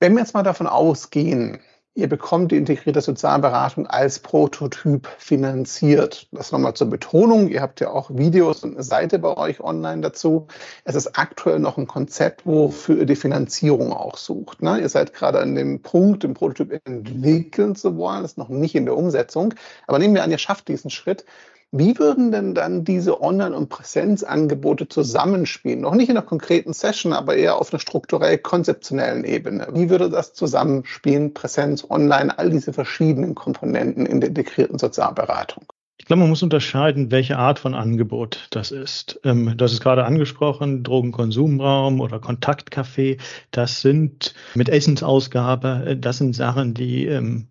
[0.00, 1.60] Wenn wir jetzt mal davon ausgehen,
[1.98, 6.28] Ihr bekommt die integrierte Sozialberatung als Prototyp finanziert.
[6.30, 7.48] Das nochmal zur Betonung.
[7.48, 10.46] Ihr habt ja auch Videos und eine Seite bei euch online dazu.
[10.84, 14.62] Es ist aktuell noch ein Konzept, wofür ihr die Finanzierung auch sucht.
[14.62, 14.78] Ne?
[14.78, 18.22] Ihr seid gerade an dem Punkt, den Prototyp entwickeln zu wollen.
[18.22, 19.54] Das ist noch nicht in der Umsetzung.
[19.88, 21.24] Aber nehmen wir an, ihr schafft diesen Schritt.
[21.70, 25.82] Wie würden denn dann diese Online- und Präsenzangebote zusammenspielen?
[25.82, 29.68] Noch nicht in einer konkreten Session, aber eher auf einer strukturell konzeptionellen Ebene.
[29.74, 35.66] Wie würde das zusammenspielen, Präsenz, Online, all diese verschiedenen Komponenten in der integrierten Sozialberatung?
[35.98, 39.20] Ich glaube, man muss unterscheiden, welche Art von Angebot das ist.
[39.24, 43.20] Ähm, das ist gerade angesprochen, Drogenkonsumraum oder Kontaktcafé.
[43.50, 47.48] Das sind mit Essensausgabe, äh, das sind Sachen, die ähm,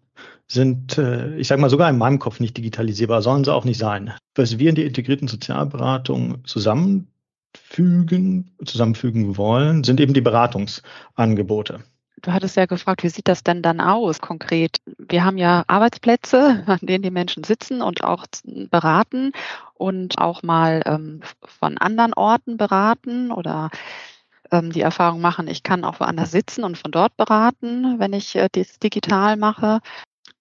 [0.47, 3.77] sind, äh, ich sage mal, sogar in meinem Kopf nicht digitalisierbar, sollen sie auch nicht
[3.77, 4.13] sein.
[4.35, 11.81] Was wir in der integrierten Sozialberatung zusammenfügen, zusammenfügen wollen, sind eben die Beratungsangebote.
[12.23, 14.77] Du hattest ja gefragt, wie sieht das denn dann aus konkret?
[14.97, 19.33] Wir haben ja Arbeitsplätze, an denen die Menschen sitzen und auch beraten
[19.75, 23.69] und auch mal ähm, von anderen Orten beraten oder
[24.51, 28.35] ähm, die Erfahrung machen, ich kann auch woanders sitzen und von dort beraten, wenn ich
[28.35, 29.81] äh, das digital mache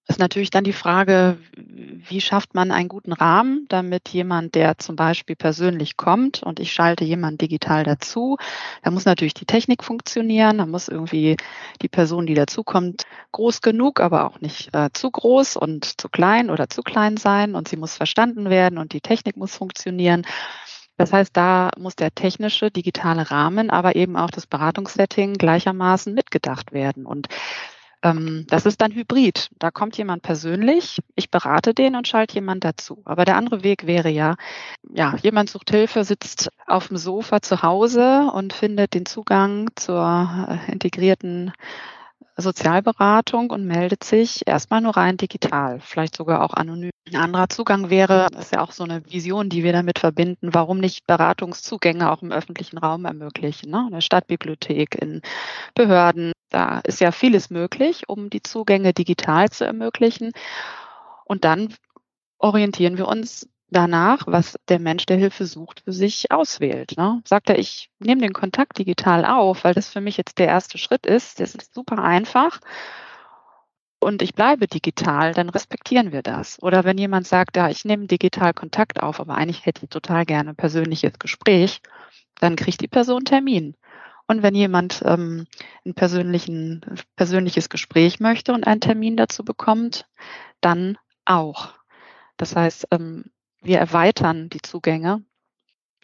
[0.07, 4.95] ist natürlich dann die Frage, wie schafft man einen guten Rahmen, damit jemand, der zum
[4.95, 8.37] Beispiel persönlich kommt und ich schalte jemanden digital dazu,
[8.83, 11.35] da muss natürlich die Technik funktionieren, da muss irgendwie
[11.81, 16.49] die Person, die dazukommt, groß genug, aber auch nicht äh, zu groß und zu klein
[16.49, 20.25] oder zu klein sein und sie muss verstanden werden und die Technik muss funktionieren.
[20.95, 26.71] Das heißt, da muss der technische, digitale Rahmen, aber eben auch das Beratungssetting gleichermaßen mitgedacht
[26.71, 27.05] werden.
[27.05, 27.27] Und
[28.01, 29.49] das ist dann Hybrid.
[29.59, 33.01] Da kommt jemand persönlich, ich berate den und schalte jemand dazu.
[33.05, 34.35] Aber der andere Weg wäre ja,
[34.93, 40.59] ja, jemand sucht Hilfe, sitzt auf dem Sofa zu Hause und findet den Zugang zur
[40.67, 41.53] äh, integrierten
[42.37, 46.91] Sozialberatung und meldet sich erstmal nur rein digital, vielleicht sogar auch anonym.
[47.07, 50.53] Ein anderer Zugang wäre, das ist ja auch so eine Vision, die wir damit verbinden,
[50.53, 53.85] warum nicht Beratungszugänge auch im öffentlichen Raum ermöglichen, ne?
[53.87, 55.21] in der Stadtbibliothek, in
[55.73, 56.31] Behörden.
[56.49, 60.31] Da ist ja vieles möglich, um die Zugänge digital zu ermöglichen.
[61.25, 61.73] Und dann
[62.37, 66.97] orientieren wir uns danach, was der Mensch, der Hilfe sucht, für sich auswählt.
[66.97, 67.21] Ne?
[67.25, 70.77] Sagt er, ich nehme den Kontakt digital auf, weil das für mich jetzt der erste
[70.77, 71.39] Schritt ist.
[71.39, 72.59] Das ist super einfach.
[73.99, 76.61] Und ich bleibe digital, dann respektieren wir das.
[76.61, 80.25] Oder wenn jemand sagt, ja, ich nehme digital Kontakt auf, aber eigentlich hätte ich total
[80.25, 81.81] gerne ein persönliches Gespräch,
[82.39, 83.75] dann kriegt die Person Termin.
[84.27, 85.47] Und wenn jemand ähm,
[85.85, 90.05] ein persönliches Gespräch möchte und einen Termin dazu bekommt,
[90.59, 91.73] dann auch.
[92.35, 93.25] Das heißt, ähm,
[93.61, 95.23] wir erweitern die Zugänge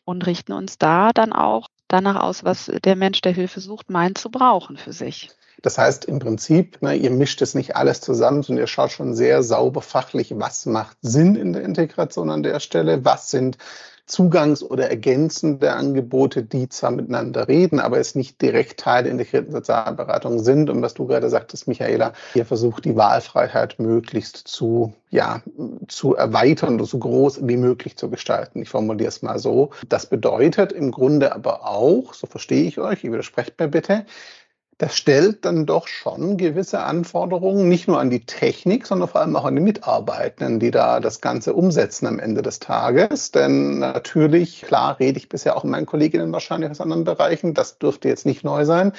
[0.06, 4.18] und richten uns da dann auch danach aus, was der Mensch, der Hilfe sucht, meint
[4.18, 5.30] zu brauchen für sich.
[5.62, 9.14] Das heißt im Prinzip, ne, ihr mischt es nicht alles zusammen, sondern ihr schaut schon
[9.14, 13.58] sehr sauber fachlich, was macht Sinn in der Integration an der Stelle, was sind
[14.06, 19.54] Zugangs- oder ergänzende Angebote, die zwar miteinander reden, aber es nicht direkt Teil der integrierten
[19.54, 20.70] Sozialberatung sind.
[20.70, 25.42] Und was du gerade sagtest, Michaela, ihr versucht die Wahlfreiheit möglichst zu, ja,
[25.88, 28.62] zu erweitern oder so groß wie möglich zu gestalten.
[28.62, 29.70] Ich formuliere es mal so.
[29.88, 34.06] Das bedeutet im Grunde aber auch, so verstehe ich euch, ihr widersprecht mir bitte,
[34.78, 39.36] das stellt dann doch schon gewisse Anforderungen, nicht nur an die Technik, sondern vor allem
[39.36, 43.32] auch an die Mitarbeitenden, die da das Ganze umsetzen am Ende des Tages.
[43.32, 47.78] Denn natürlich, klar, rede ich bisher auch mit meinen Kolleginnen wahrscheinlich aus anderen Bereichen, das
[47.78, 48.94] dürfte jetzt nicht neu sein.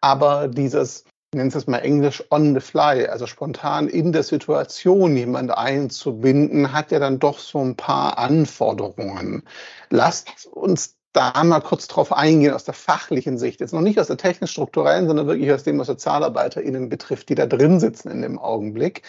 [0.00, 1.04] Aber dieses
[1.34, 6.90] nennen es mal Englisch on the fly, also spontan in der Situation jemand einzubinden, hat
[6.90, 9.42] ja dann doch so ein paar Anforderungen.
[9.88, 13.60] Lasst uns da mal kurz drauf eingehen aus der fachlichen Sicht.
[13.60, 17.46] Jetzt noch nicht aus der technisch-strukturellen, sondern wirklich aus dem, was SozialarbeiterInnen betrifft, die da
[17.46, 19.02] drin sitzen in dem Augenblick.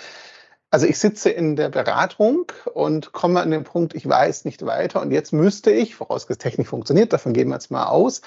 [0.69, 5.01] Also ich sitze in der Beratung und komme an den Punkt, ich weiß nicht weiter
[5.01, 8.21] und jetzt müsste ich, vorausgesetzt Technik funktioniert, davon gehen wir jetzt mal aus,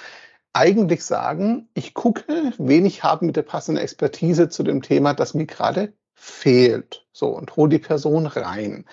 [0.53, 2.25] eigentlich sagen, ich gucke,
[2.59, 7.05] wen ich habe mit der passenden Expertise zu dem Thema, das mir gerade fehlt.
[7.13, 8.87] So, und hole die Person rein.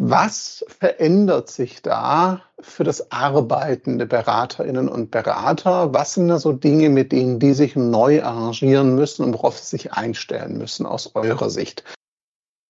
[0.00, 5.92] Was verändert sich da für das Arbeiten der Beraterinnen und Berater?
[5.92, 9.76] Was sind da so Dinge, mit denen die sich neu arrangieren müssen und worauf sie
[9.76, 11.82] sich einstellen müssen aus eurer Sicht?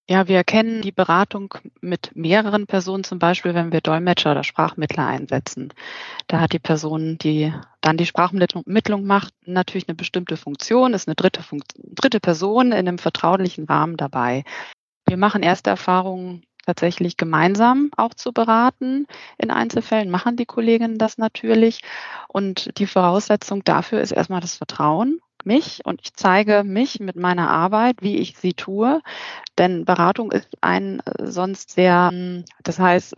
[0.09, 5.07] Ja, wir kennen die Beratung mit mehreren Personen, zum Beispiel, wenn wir Dolmetscher oder Sprachmittler
[5.07, 5.75] einsetzen.
[6.29, 11.15] Da hat die Person, die dann die Sprachmittlung macht, natürlich eine bestimmte Funktion, ist eine
[11.15, 14.45] dritte, Funktion, dritte Person in einem vertraulichen Rahmen dabei.
[15.07, 19.07] Wir machen erste Erfahrungen tatsächlich gemeinsam auch zu beraten.
[19.39, 21.81] In Einzelfällen machen die Kolleginnen das natürlich.
[22.29, 27.49] Und die Voraussetzung dafür ist erstmal das Vertrauen mich und ich zeige mich mit meiner
[27.49, 29.01] Arbeit, wie ich sie tue.
[29.57, 33.15] Denn Beratung ist ein äh, sonst sehr, hm, das heißt,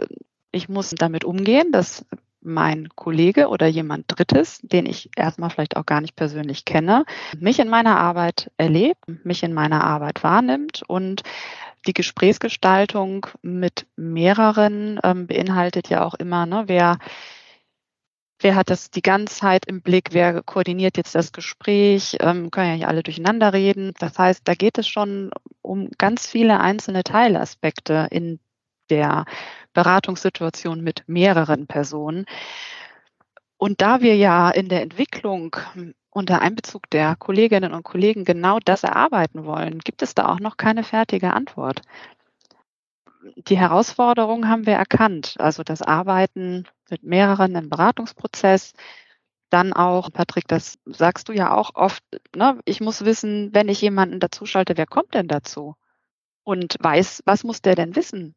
[0.53, 2.05] ich muss damit umgehen, dass
[2.43, 7.05] mein Kollege oder jemand Drittes, den ich erstmal vielleicht auch gar nicht persönlich kenne,
[7.39, 11.23] mich in meiner Arbeit erlebt, mich in meiner Arbeit wahrnimmt und
[11.87, 16.99] die Gesprächsgestaltung mit mehreren ähm, beinhaltet ja auch immer, ne, wer
[18.40, 22.69] wer hat das die ganze Zeit im Blick, wer koordiniert jetzt das Gespräch, ähm, können
[22.69, 23.93] ja nicht alle durcheinander reden.
[23.99, 25.31] Das heißt, da geht es schon
[25.62, 28.40] um ganz viele einzelne Teilaspekte in
[28.88, 29.25] der
[29.73, 32.25] Beratungssituation mit mehreren Personen.
[33.61, 35.57] Und da wir ja in der Entwicklung
[36.11, 40.57] unter Einbezug der Kolleginnen und Kollegen genau das erarbeiten wollen, gibt es da auch noch
[40.57, 41.83] keine fertige Antwort
[43.23, 45.35] die Herausforderung haben wir erkannt.
[45.38, 48.73] Also das Arbeiten mit mehreren im Beratungsprozess.
[49.51, 52.05] Dann auch, Patrick, das sagst du ja auch oft,
[52.37, 55.75] ne, ich muss wissen, wenn ich jemanden dazuschalte, wer kommt denn dazu?
[56.44, 58.35] Und weiß, was muss der denn wissen,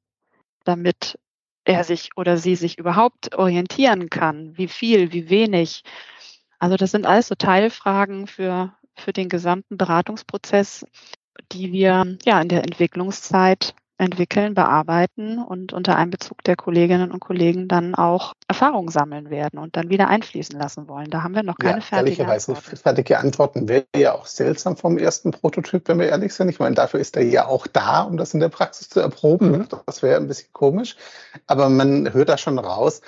[0.65, 1.19] damit
[1.65, 4.57] er sich oder sie sich überhaupt orientieren kann?
[4.57, 5.83] Wie viel, wie wenig?
[6.59, 10.85] Also das sind alles so Teilfragen für, für den gesamten Beratungsprozess,
[11.51, 17.67] die wir ja in der Entwicklungszeit entwickeln, bearbeiten und unter Einbezug der Kolleginnen und Kollegen
[17.67, 21.09] dann auch Erfahrungen sammeln werden und dann wieder einfließen lassen wollen.
[21.09, 22.75] Da haben wir noch keine ja, fertige Antworten.
[22.75, 26.49] Fertige Antworten wäre ja auch seltsam vom ersten Prototyp, wenn wir ehrlich sind.
[26.49, 29.51] Ich meine, dafür ist er ja auch da, um das in der Praxis zu erproben.
[29.51, 29.67] Mhm.
[29.85, 30.95] Das wäre ein bisschen komisch.
[31.47, 33.01] Aber man hört da schon raus,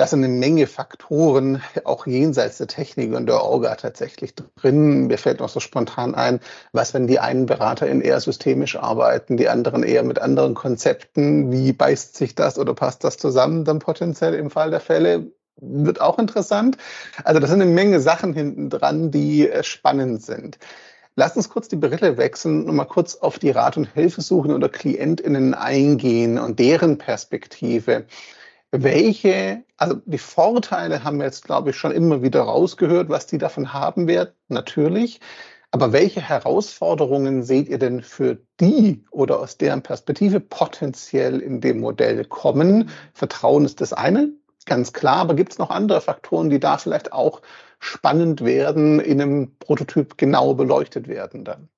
[0.00, 5.08] da sind eine Menge Faktoren, auch jenseits der Technik und der Orga tatsächlich drin.
[5.08, 6.40] Mir fällt noch so spontan ein,
[6.72, 11.52] was, wenn die einen BeraterInnen eher systemisch arbeiten, die anderen eher mit anderen Konzepten.
[11.52, 15.32] Wie beißt sich das oder passt das zusammen dann potenziell im Fall der Fälle?
[15.56, 16.78] Wird auch interessant.
[17.22, 20.58] Also das sind eine Menge Sachen hinten dran, die äh, spannend sind.
[21.14, 24.70] Lass uns kurz die Brille wechseln und mal kurz auf die Rat- und Hilfesuchen oder
[24.70, 28.06] KlientInnen eingehen und deren Perspektive.
[28.72, 33.38] Welche, also die Vorteile haben wir jetzt, glaube ich, schon immer wieder rausgehört, was die
[33.38, 35.20] davon haben werden, natürlich.
[35.72, 41.80] Aber welche Herausforderungen seht ihr denn für die oder aus deren Perspektive potenziell in dem
[41.80, 42.90] Modell kommen?
[43.12, 44.30] Vertrauen ist das eine,
[44.66, 47.42] ganz klar, aber gibt es noch andere Faktoren, die da vielleicht auch
[47.80, 51.68] spannend werden, in einem Prototyp genau beleuchtet werden dann?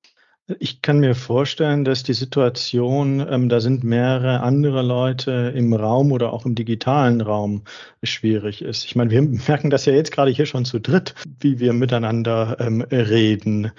[0.58, 6.10] Ich kann mir vorstellen, dass die Situation, ähm, da sind mehrere andere Leute im Raum
[6.10, 7.62] oder auch im digitalen Raum
[8.02, 8.84] schwierig ist.
[8.84, 12.56] Ich meine, wir merken das ja jetzt gerade hier schon zu dritt, wie wir miteinander
[12.58, 13.70] ähm, reden.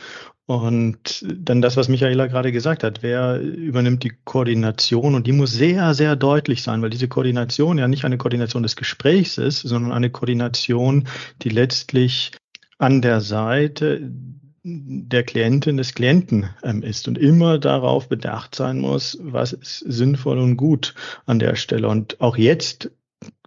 [0.45, 5.54] Und dann das, was Michaela gerade gesagt hat, wer übernimmt die Koordination und die muss
[5.54, 9.93] sehr, sehr deutlich sein, weil diese Koordination ja nicht eine Koordination des Gesprächs ist, sondern
[9.93, 11.08] eine Koordination,
[11.41, 12.32] die letztlich
[12.78, 14.12] an der Seite
[14.63, 20.38] der Klientin des Klienten ähm, ist und immer darauf bedacht sein muss, was ist sinnvoll
[20.38, 20.95] und gut
[21.26, 21.89] an der Stelle.
[21.89, 22.89] Und auch jetzt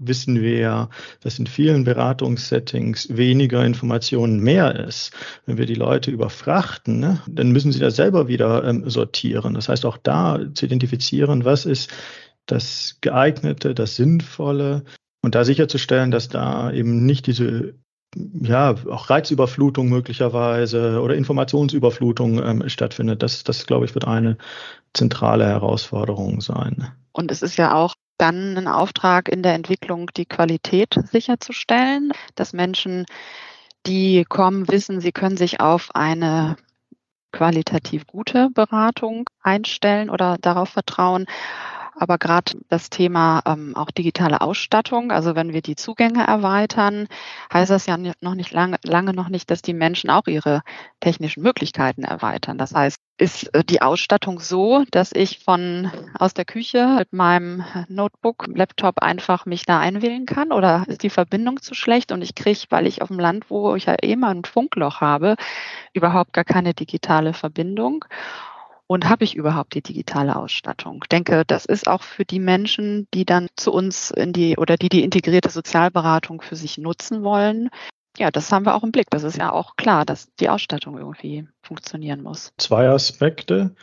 [0.00, 0.88] wissen wir ja,
[1.20, 5.12] dass in vielen Beratungssettings weniger Informationen mehr ist.
[5.46, 9.54] Wenn wir die Leute überfrachten, ne, dann müssen sie das selber wieder ähm, sortieren.
[9.54, 11.90] Das heißt, auch da zu identifizieren, was ist
[12.44, 14.84] das geeignete, das sinnvolle
[15.22, 17.74] und da sicherzustellen, dass da eben nicht diese
[18.40, 23.22] ja, auch Reizüberflutung möglicherweise oder Informationsüberflutung ähm, stattfindet.
[23.22, 24.38] Das, das, glaube ich, wird eine
[24.94, 26.88] zentrale Herausforderung sein.
[27.12, 32.52] Und es ist ja auch dann ein Auftrag in der Entwicklung, die Qualität sicherzustellen, dass
[32.52, 33.04] Menschen,
[33.86, 36.56] die kommen, wissen, sie können sich auf eine
[37.32, 41.26] qualitativ gute Beratung einstellen oder darauf vertrauen.
[41.98, 47.08] Aber gerade das Thema ähm, auch digitale Ausstattung, also wenn wir die Zugänge erweitern,
[47.52, 50.62] heißt das ja noch nicht lange, lange noch nicht, dass die Menschen auch ihre
[51.00, 52.58] technischen Möglichkeiten erweitern.
[52.58, 57.64] Das heißt, ist äh, die Ausstattung so, dass ich von aus der Küche mit meinem
[57.88, 60.52] Notebook, Laptop einfach mich da einwählen kann?
[60.52, 63.74] Oder ist die Verbindung zu schlecht und ich kriege, weil ich auf dem Land, wo
[63.74, 65.36] ich ja eh mal ein Funkloch habe,
[65.94, 68.04] überhaupt gar keine digitale Verbindung?
[68.88, 71.00] Und habe ich überhaupt die digitale Ausstattung?
[71.02, 74.76] Ich denke, das ist auch für die Menschen, die dann zu uns in die oder
[74.76, 77.68] die die integrierte Sozialberatung für sich nutzen wollen.
[78.16, 79.10] Ja, das haben wir auch im Blick.
[79.10, 82.52] Das ist ja auch klar, dass die Ausstattung irgendwie funktionieren muss.
[82.58, 83.74] Zwei Aspekte.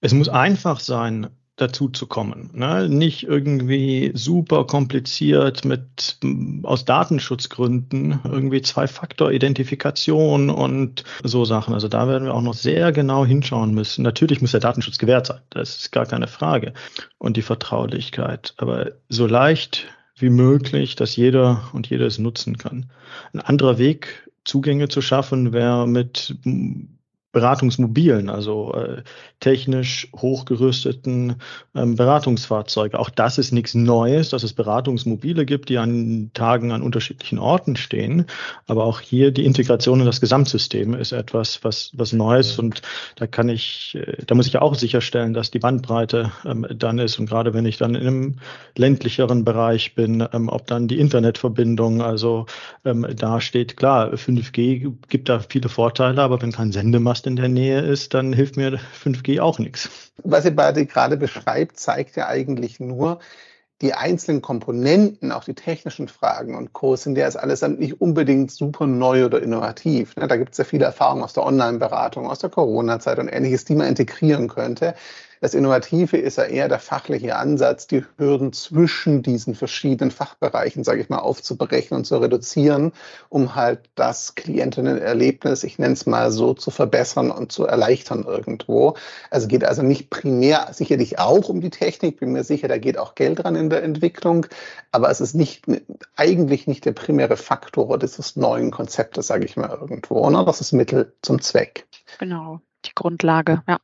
[0.00, 2.50] Es muss einfach sein, dazu zu kommen.
[2.54, 2.88] Ne?
[2.88, 6.18] Nicht irgendwie super kompliziert mit
[6.62, 11.74] aus Datenschutzgründen irgendwie Zwei-Faktor-Identifikation und so Sachen.
[11.74, 14.02] Also da werden wir auch noch sehr genau hinschauen müssen.
[14.02, 16.72] Natürlich muss der Datenschutz gewährt sein, das ist gar keine Frage.
[17.18, 18.54] Und die Vertraulichkeit.
[18.56, 19.86] Aber so leicht
[20.16, 22.90] wie möglich, dass jeder und jeder es nutzen kann.
[23.32, 26.34] Ein anderer Weg, Zugänge zu schaffen, wäre mit
[27.32, 29.02] Beratungsmobilen, also äh,
[29.40, 31.36] technisch hochgerüsteten
[31.74, 32.98] ähm, Beratungsfahrzeuge.
[32.98, 37.76] Auch das ist nichts Neues, dass es Beratungsmobile gibt, die an Tagen an unterschiedlichen Orten
[37.76, 38.26] stehen.
[38.66, 42.58] Aber auch hier die Integration in das Gesamtsystem ist etwas, was, was Neues.
[42.58, 42.82] Und
[43.16, 47.18] da kann ich, äh, da muss ich auch sicherstellen, dass die Bandbreite ähm, dann ist.
[47.18, 48.36] Und gerade wenn ich dann in einem
[48.76, 52.44] ländlicheren Bereich bin, ähm, ob dann die Internetverbindung, also
[52.84, 57.36] ähm, da steht, klar, 5G gibt da viele Vorteile, aber wenn kein Sendemast Mast in
[57.36, 59.88] der Nähe ist, dann hilft mir 5G auch nichts.
[60.24, 63.20] Was ihr beide gerade beschreibt, zeigt ja eigentlich nur,
[63.80, 66.96] die einzelnen Komponenten, auch die technischen Fragen und Co.
[66.96, 70.16] sind ja allesamt nicht unbedingt super neu oder innovativ.
[70.16, 70.26] Ne?
[70.26, 73.76] Da gibt es ja viele Erfahrungen aus der Online-Beratung, aus der Corona-Zeit und ähnliches, die
[73.76, 74.94] man integrieren könnte.
[75.42, 81.00] Das Innovative ist ja eher der fachliche Ansatz, die Hürden zwischen diesen verschiedenen Fachbereichen, sage
[81.00, 82.92] ich mal, aufzubrechen und zu reduzieren,
[83.28, 88.94] um halt das Klientinnenerlebnis, ich nenne es mal so, zu verbessern und zu erleichtern irgendwo.
[89.30, 92.96] Also geht also nicht primär sicherlich auch um die Technik, bin mir sicher, da geht
[92.96, 94.46] auch Geld dran in der Entwicklung,
[94.92, 95.64] aber es ist nicht
[96.14, 100.30] eigentlich nicht der primäre Faktor dieses neuen Konzeptes, sage ich mal irgendwo.
[100.30, 100.44] Ne?
[100.46, 101.88] Das ist Mittel zum Zweck.
[102.20, 103.80] Genau, die Grundlage, ja.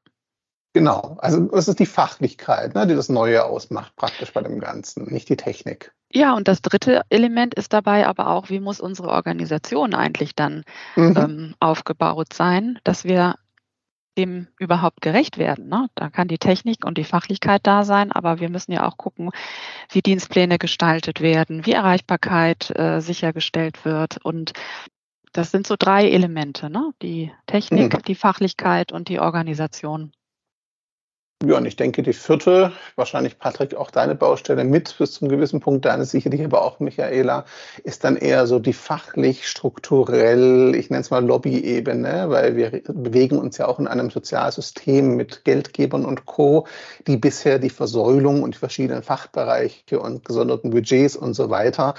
[0.74, 5.12] Genau, also es ist die Fachlichkeit, ne, die das Neue ausmacht, praktisch bei dem Ganzen,
[5.12, 5.92] nicht die Technik.
[6.12, 10.64] Ja, und das dritte Element ist dabei aber auch, wie muss unsere Organisation eigentlich dann
[10.96, 11.16] mhm.
[11.16, 13.36] ähm, aufgebaut sein, dass wir
[14.18, 15.68] dem überhaupt gerecht werden.
[15.68, 15.88] Ne?
[15.94, 19.30] Da kann die Technik und die Fachlichkeit da sein, aber wir müssen ja auch gucken,
[19.90, 24.18] wie Dienstpläne gestaltet werden, wie Erreichbarkeit äh, sichergestellt wird.
[24.24, 24.52] Und
[25.32, 26.90] das sind so drei Elemente, ne?
[27.00, 28.02] die Technik, mhm.
[28.02, 30.12] die Fachlichkeit und die Organisation.
[31.44, 35.60] Ja, und ich denke, die vierte, wahrscheinlich Patrick auch deine Baustelle mit bis zum gewissen
[35.60, 37.44] Punkt, deine sicherlich aber auch Michaela,
[37.84, 43.38] ist dann eher so die fachlich, strukturell, ich nenne es mal Lobby-Ebene, weil wir bewegen
[43.38, 46.66] uns ja auch in einem Sozialsystem mit Geldgebern und Co.,
[47.06, 51.94] die bisher die Versäulung und die verschiedenen Fachbereiche und gesonderten Budgets und so weiter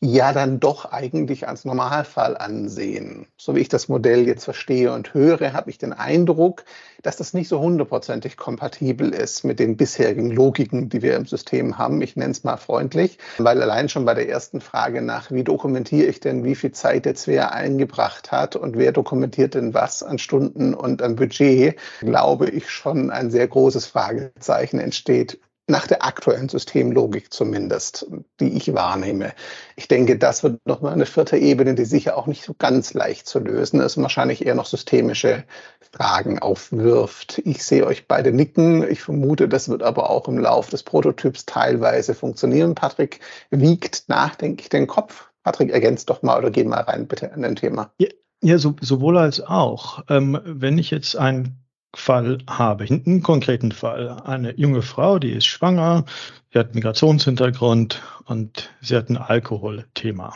[0.00, 3.26] ja dann doch eigentlich als Normalfall ansehen.
[3.36, 6.64] So wie ich das Modell jetzt verstehe und höre, habe ich den Eindruck,
[7.02, 11.76] dass das nicht so hundertprozentig kompatibel ist mit den bisherigen Logiken, die wir im System
[11.76, 12.00] haben.
[12.00, 16.08] Ich nenne es mal freundlich, weil allein schon bei der ersten Frage nach, wie dokumentiere
[16.08, 20.18] ich denn, wie viel Zeit jetzt wer eingebracht hat und wer dokumentiert denn was an
[20.18, 26.48] Stunden und an Budget, glaube ich schon ein sehr großes Fragezeichen entsteht nach der aktuellen
[26.48, 28.06] Systemlogik zumindest,
[28.40, 29.32] die ich wahrnehme.
[29.76, 33.26] Ich denke, das wird nochmal eine vierte Ebene, die sicher auch nicht so ganz leicht
[33.26, 35.44] zu lösen ist und wahrscheinlich eher noch systemische
[35.92, 37.40] Fragen aufwirft.
[37.44, 38.88] Ich sehe euch beide nicken.
[38.88, 42.74] Ich vermute, das wird aber auch im Lauf des Prototyps teilweise funktionieren.
[42.74, 45.30] Patrick wiegt nachdenklich den Kopf.
[45.42, 47.92] Patrick, ergänzt doch mal oder geh mal rein bitte an den Thema.
[47.98, 48.08] Ja,
[48.42, 50.04] ja so, sowohl als auch.
[50.08, 51.60] Ähm, wenn ich jetzt ein
[51.94, 54.20] Fall habe, einen konkreten Fall.
[54.24, 56.04] Eine junge Frau, die ist schwanger,
[56.52, 60.34] sie hat Migrationshintergrund und sie hat ein Alkoholthema.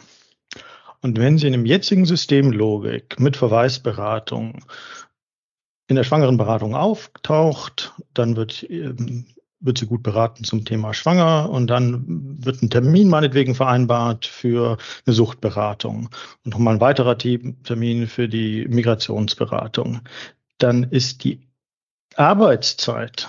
[1.01, 4.65] Und wenn sie in dem jetzigen Systemlogik mit Verweisberatung
[5.87, 9.27] in der Schwangerenberatung auftaucht, dann wird, ähm,
[9.61, 12.05] wird sie gut beraten zum Thema Schwanger und dann
[12.43, 16.09] wird ein Termin meinetwegen vereinbart für eine Suchtberatung
[16.45, 20.01] und nochmal ein weiterer Termin für die Migrationsberatung
[20.59, 21.49] dann ist die
[22.17, 23.29] Arbeitszeit,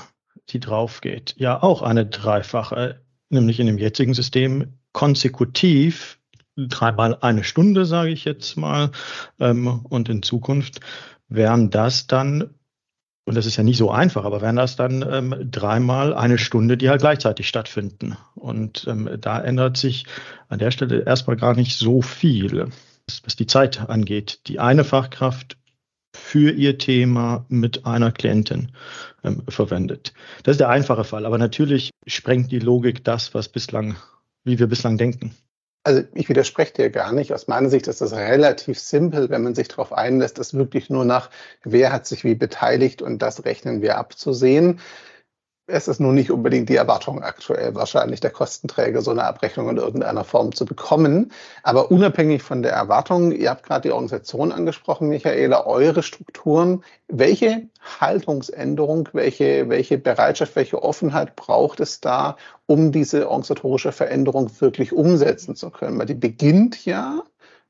[0.50, 6.20] die draufgeht, ja auch eine dreifache, nämlich in dem jetzigen System konsekutiv
[6.56, 8.92] dreimal eine Stunde, sage ich jetzt mal,
[9.40, 10.80] ähm, und in Zukunft
[11.28, 12.56] wären das dann,
[13.26, 16.78] und das ist ja nicht so einfach, aber wären das dann ähm, dreimal eine Stunde,
[16.78, 18.18] die halt gleichzeitig stattfinden.
[18.36, 20.06] Und ähm, da ändert sich
[20.48, 22.70] an der Stelle erstmal gar nicht so viel,
[23.24, 24.48] was die Zeit angeht.
[24.48, 25.58] Die eine Fachkraft
[26.26, 28.72] für ihr Thema mit einer Klientin
[29.24, 30.12] ähm, verwendet.
[30.42, 33.96] Das ist der einfache Fall, aber natürlich sprengt die Logik das, was bislang,
[34.44, 35.36] wie wir bislang denken.
[35.84, 37.32] Also ich widerspreche dir gar nicht.
[37.32, 41.06] Aus meiner Sicht ist das relativ simpel, wenn man sich darauf einlässt, das wirklich nur
[41.06, 41.30] nach,
[41.64, 44.80] wer hat sich wie beteiligt und das rechnen wir abzusehen.
[45.68, 49.78] Es ist nun nicht unbedingt die Erwartung aktuell, wahrscheinlich der Kostenträger so eine Abrechnung in
[49.78, 51.32] irgendeiner Form zu bekommen.
[51.64, 56.84] Aber unabhängig von der Erwartung, ihr habt gerade die Organisation angesprochen, Michaela, eure Strukturen.
[57.08, 57.68] Welche
[58.00, 62.38] Haltungsänderung, welche, welche Bereitschaft, welche Offenheit braucht es da,
[62.68, 65.98] um diese organisatorische Veränderung wirklich umsetzen zu können?
[65.98, 67.24] Weil die beginnt ja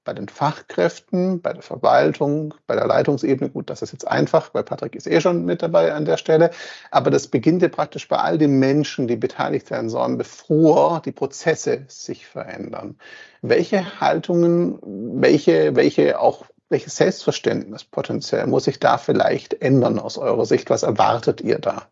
[0.06, 3.50] bei den Fachkräften, bei der Verwaltung, bei der Leitungsebene.
[3.50, 6.52] Gut, das ist jetzt einfach, weil Patrick ist eh schon mit dabei an der Stelle.
[6.92, 11.12] Aber das beginnt ja praktisch bei all den Menschen, die beteiligt werden sollen, bevor die
[11.12, 12.98] Prozesse sich verändern.
[13.42, 14.80] Welche Haltungen,
[15.22, 20.70] welche, welche auch welches Selbstverständnis potenziell muss sich da vielleicht ändern aus eurer Sicht?
[20.70, 21.88] Was erwartet ihr da?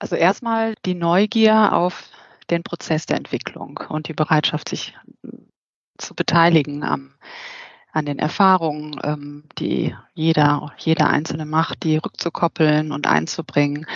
[0.00, 2.10] Also erstmal die Neugier auf
[2.50, 4.94] den Prozess der Entwicklung und die Bereitschaft, sich
[5.98, 7.14] zu beteiligen am,
[7.92, 13.86] an den Erfahrungen, ähm, die jeder, jeder Einzelne macht, die rückzukoppeln und einzubringen.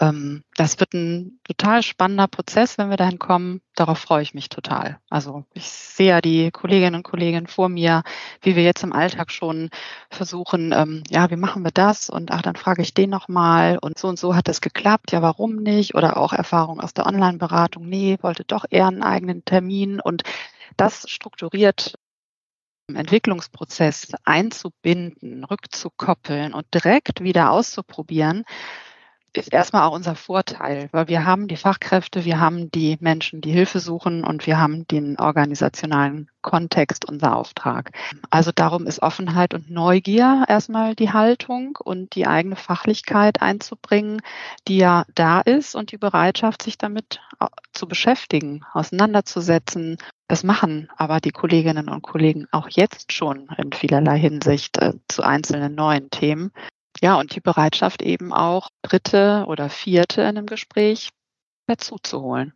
[0.00, 3.60] Ähm, das wird ein total spannender Prozess, wenn wir dahin kommen.
[3.74, 4.98] Darauf freue ich mich total.
[5.10, 8.02] Also ich sehe ja die Kolleginnen und Kollegen vor mir,
[8.42, 9.70] wie wir jetzt im Alltag schon
[10.10, 12.10] versuchen, ähm, ja, wie machen wir das?
[12.10, 15.12] Und ach, dann frage ich den nochmal und so und so hat es geklappt.
[15.12, 15.94] Ja, warum nicht?
[15.94, 17.88] Oder auch Erfahrung aus der Online-Beratung.
[17.88, 20.22] Nee, wollte doch eher einen eigenen Termin und
[20.76, 21.94] das strukturiert
[22.88, 28.44] im Entwicklungsprozess einzubinden, rückzukoppeln und direkt wieder auszuprobieren,
[29.36, 33.50] ist erstmal auch unser Vorteil, weil wir haben die Fachkräfte, wir haben die Menschen, die
[33.50, 37.90] Hilfe suchen und wir haben den organisationalen Kontext, unser Auftrag.
[38.30, 44.22] Also darum ist Offenheit und Neugier erstmal die Haltung und die eigene Fachlichkeit einzubringen,
[44.68, 47.20] die ja da ist und die Bereitschaft, sich damit
[47.72, 49.98] zu beschäftigen, auseinanderzusetzen.
[50.28, 55.22] Das machen aber die Kolleginnen und Kollegen auch jetzt schon in vielerlei Hinsicht äh, zu
[55.22, 56.52] einzelnen neuen Themen.
[57.02, 61.10] Ja, und die Bereitschaft eben auch Dritte oder Vierte in einem Gespräch
[61.66, 62.52] dazu zu holen.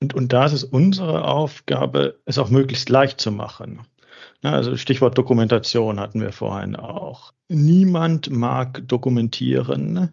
[0.00, 3.86] Und, und da ist es unsere Aufgabe, es auch möglichst leicht zu machen.
[4.42, 7.32] Na, also Stichwort Dokumentation hatten wir vorhin auch.
[7.48, 10.12] Niemand mag dokumentieren.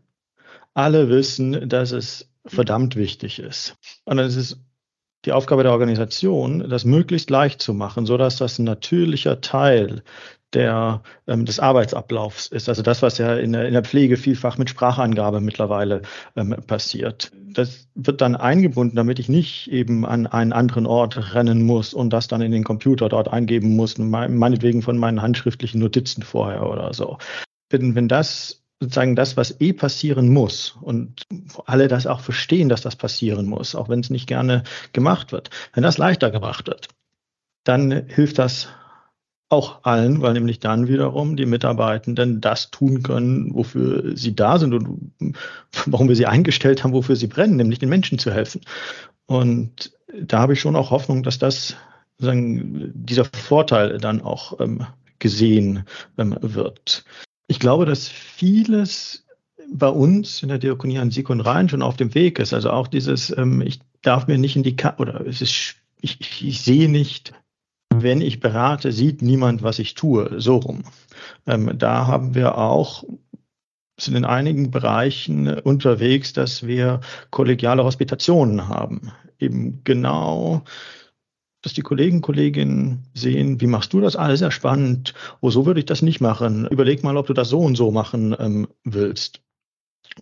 [0.74, 3.78] Alle wissen, dass es verdammt wichtig ist.
[4.06, 4.60] Und dann ist es
[5.26, 10.04] die Aufgabe der Organisation, das möglichst leicht zu machen, sodass das ein natürlicher Teil
[10.56, 12.70] der, ähm, des Arbeitsablaufs ist.
[12.70, 16.02] Also das, was ja in der, in der Pflege vielfach mit Sprachangabe mittlerweile
[16.36, 17.32] ähm, passiert.
[17.54, 22.12] Das wird dann eingebunden, damit ich nicht eben an einen anderen Ort rennen muss und
[22.12, 26.94] das dann in den Computer dort eingeben muss, meinetwegen von meinen handschriftlichen Notizen vorher oder
[26.94, 27.18] so.
[27.70, 31.24] Wenn, wenn das sozusagen das, was eh passieren muss und
[31.66, 35.50] alle das auch verstehen, dass das passieren muss, auch wenn es nicht gerne gemacht wird,
[35.74, 36.90] wenn das leichter gemacht wird,
[37.64, 38.70] dann hilft das
[39.50, 44.74] auch allen, weil nämlich dann wiederum die Mitarbeitenden das tun können, wofür sie da sind
[44.74, 45.38] und
[45.86, 48.62] warum wir sie eingestellt haben, wofür sie brennen, nämlich den Menschen zu helfen.
[49.28, 51.76] Und da habe ich schon auch Hoffnung, dass das
[52.18, 54.86] dieser Vorteil dann auch ähm,
[55.20, 55.84] gesehen
[56.18, 57.04] ähm, wird.
[57.48, 59.26] Ich glaube, dass vieles
[59.72, 62.54] bei uns in der Diakonie an Sieg und Rhein schon auf dem Weg ist.
[62.54, 66.20] Also auch dieses, ähm, ich darf mir nicht in die Ka oder es ist, ich,
[66.42, 67.34] ich sehe nicht
[68.06, 70.40] wenn ich berate, sieht niemand, was ich tue.
[70.40, 70.84] So rum.
[71.48, 73.04] Ähm, da haben wir auch
[74.00, 77.00] sind in einigen Bereichen unterwegs, dass wir
[77.32, 79.12] kollegiale Hospitationen haben.
[79.40, 80.64] Eben genau,
[81.62, 84.40] dass die Kollegen, Kolleginnen sehen, wie machst du das alles?
[84.40, 85.14] Sehr spannend.
[85.42, 86.68] Oh, so würde ich das nicht machen.
[86.68, 89.42] Überleg mal, ob du das so und so machen ähm, willst.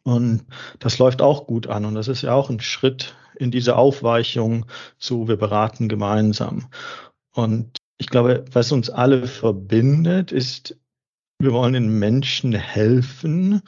[0.04, 0.46] Und
[0.80, 1.84] das läuft auch gut an.
[1.84, 4.68] Und das ist ja auch ein Schritt in diese Aufweichung
[4.98, 6.70] zu, wir beraten gemeinsam.
[7.34, 10.78] Und ich glaube, was uns alle verbindet, ist,
[11.40, 13.62] wir wollen den Menschen helfen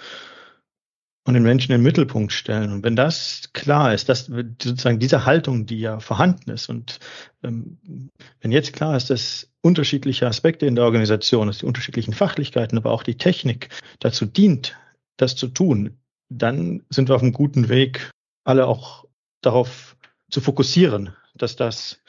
[1.25, 2.71] und den Menschen in den Mittelpunkt stellen.
[2.71, 6.99] Und wenn das klar ist, dass sozusagen diese Haltung, die ja vorhanden ist, und
[7.43, 8.11] ähm,
[8.41, 12.91] wenn jetzt klar ist, dass unterschiedliche Aspekte in der Organisation, dass die unterschiedlichen Fachlichkeiten, aber
[12.91, 14.77] auch die Technik dazu dient,
[15.17, 15.97] das zu tun,
[16.29, 18.11] dann sind wir auf einem guten Weg,
[18.43, 19.05] alle auch
[19.41, 19.97] darauf
[20.29, 22.01] zu fokussieren, dass das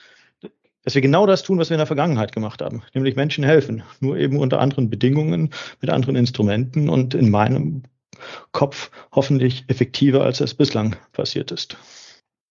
[0.87, 3.82] dass wir genau das tun, was wir in der Vergangenheit gemacht haben, nämlich Menschen helfen,
[3.99, 7.82] nur eben unter anderen Bedingungen, mit anderen Instrumenten und in meinem
[8.53, 11.76] Kopf hoffentlich effektiver, als es bislang passiert ist.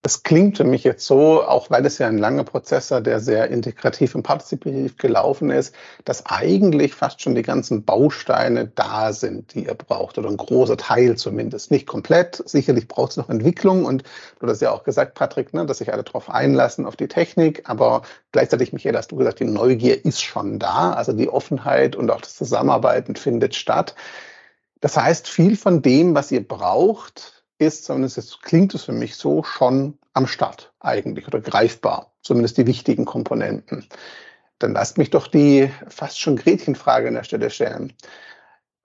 [0.06, 3.20] Es klingt für mich jetzt so, auch weil es ja ein langer Prozess war, der
[3.20, 9.56] sehr integrativ und partizipativ gelaufen ist, dass eigentlich fast schon die ganzen Bausteine da sind,
[9.56, 11.72] die ihr braucht, oder ein großer Teil zumindest.
[11.72, 14.04] Nicht komplett, sicherlich braucht es noch Entwicklung und
[14.40, 17.64] du hast ja auch gesagt, Patrick, ne, dass sich alle darauf einlassen, auf die Technik,
[17.68, 22.12] aber gleichzeitig, Michael, hast du gesagt, die Neugier ist schon da, also die Offenheit und
[22.12, 23.96] auch das Zusammenarbeiten findet statt.
[24.82, 29.16] Das heißt, viel von dem, was ihr braucht, ist, zumindest jetzt klingt es für mich
[29.16, 33.88] so, schon am Start eigentlich oder greifbar, zumindest die wichtigen Komponenten.
[34.60, 37.94] Dann lasst mich doch die fast schon Gretchenfrage an der Stelle stellen.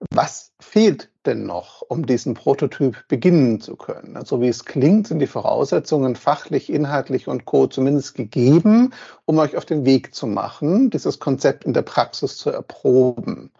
[0.09, 4.17] Was fehlt denn noch, um diesen Prototyp beginnen zu können?
[4.17, 7.67] Also wie es klingt, sind die Voraussetzungen fachlich, inhaltlich und co.
[7.67, 8.93] zumindest gegeben,
[9.25, 13.51] um euch auf den Weg zu machen, dieses Konzept in der Praxis zu erproben.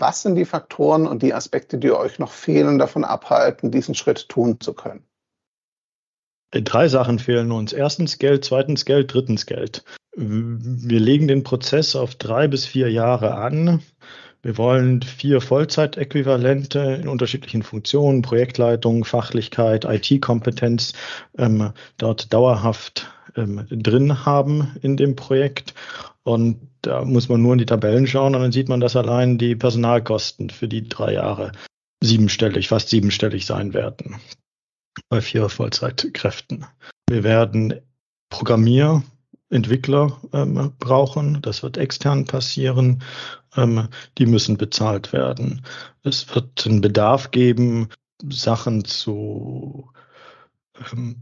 [0.00, 4.30] Was sind die Faktoren und die Aspekte, die euch noch fehlen, davon abhalten, diesen Schritt
[4.30, 5.04] tun zu können?
[6.52, 7.72] Drei Sachen fehlen uns.
[7.72, 9.84] Erstens Geld, zweitens Geld, drittens Geld.
[10.16, 13.82] Wir legen den Prozess auf drei bis vier Jahre an.
[14.42, 20.94] Wir wollen vier Vollzeitäquivalente in unterschiedlichen Funktionen, Projektleitung, Fachlichkeit, IT-Kompetenz
[21.36, 25.74] ähm, dort dauerhaft ähm, drin haben in dem Projekt.
[26.22, 29.38] Und da muss man nur in die Tabellen schauen und dann sieht man, dass allein
[29.38, 31.52] die Personalkosten für die drei Jahre
[32.02, 34.16] siebenstellig, fast siebenstellig sein werden
[35.08, 36.66] bei vier Vollzeitkräften.
[37.08, 37.80] Wir werden
[38.30, 41.42] Programmierentwickler ähm, brauchen.
[41.42, 43.02] Das wird extern passieren.
[43.56, 45.62] Ähm, die müssen bezahlt werden.
[46.02, 47.88] Es wird einen Bedarf geben,
[48.28, 49.90] Sachen zu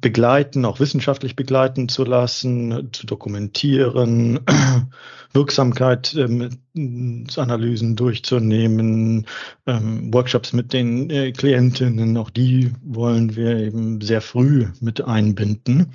[0.01, 4.41] begleiten, auch wissenschaftlich begleiten zu lassen, zu dokumentieren,
[5.33, 9.27] Wirksamkeitsanalysen ähm, durchzunehmen,
[9.67, 15.93] ähm, Workshops mit den äh, Klientinnen, auch die wollen wir eben sehr früh mit einbinden.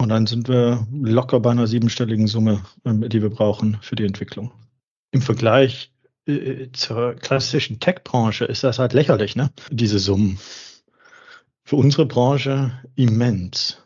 [0.00, 4.52] Und dann sind wir locker bei einer siebenstelligen Summe, die wir brauchen für die Entwicklung.
[5.12, 5.92] Im Vergleich
[6.26, 9.50] äh, zur klassischen Tech-Branche ist das halt lächerlich, ne?
[9.70, 10.38] Diese Summen
[11.64, 13.78] für unsere Branche immens.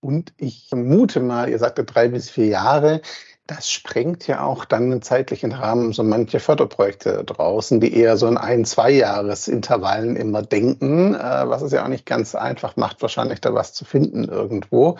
[0.00, 3.00] Und ich vermute mal, ihr sagte drei bis vier Jahre.
[3.46, 8.26] Das sprengt ja auch dann den zeitlichen Rahmen so manche Förderprojekte draußen, die eher so
[8.26, 13.02] in ein-, zwei Jahresintervallen immer denken, äh, was es ja auch nicht ganz einfach macht,
[13.02, 14.96] wahrscheinlich da was zu finden irgendwo.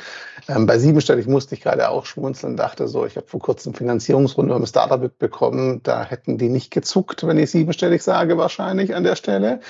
[0.49, 4.53] Ähm, bei Siebenstellig musste ich gerade auch schmunzeln, dachte so, ich habe vor kurzem Finanzierungsrunde
[4.53, 9.17] beim Startup bekommen, da hätten die nicht gezuckt, wenn ich siebenstellig sage, wahrscheinlich an der
[9.17, 9.61] Stelle.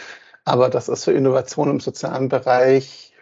[0.44, 3.12] Aber das ist für Innovation im sozialen Bereich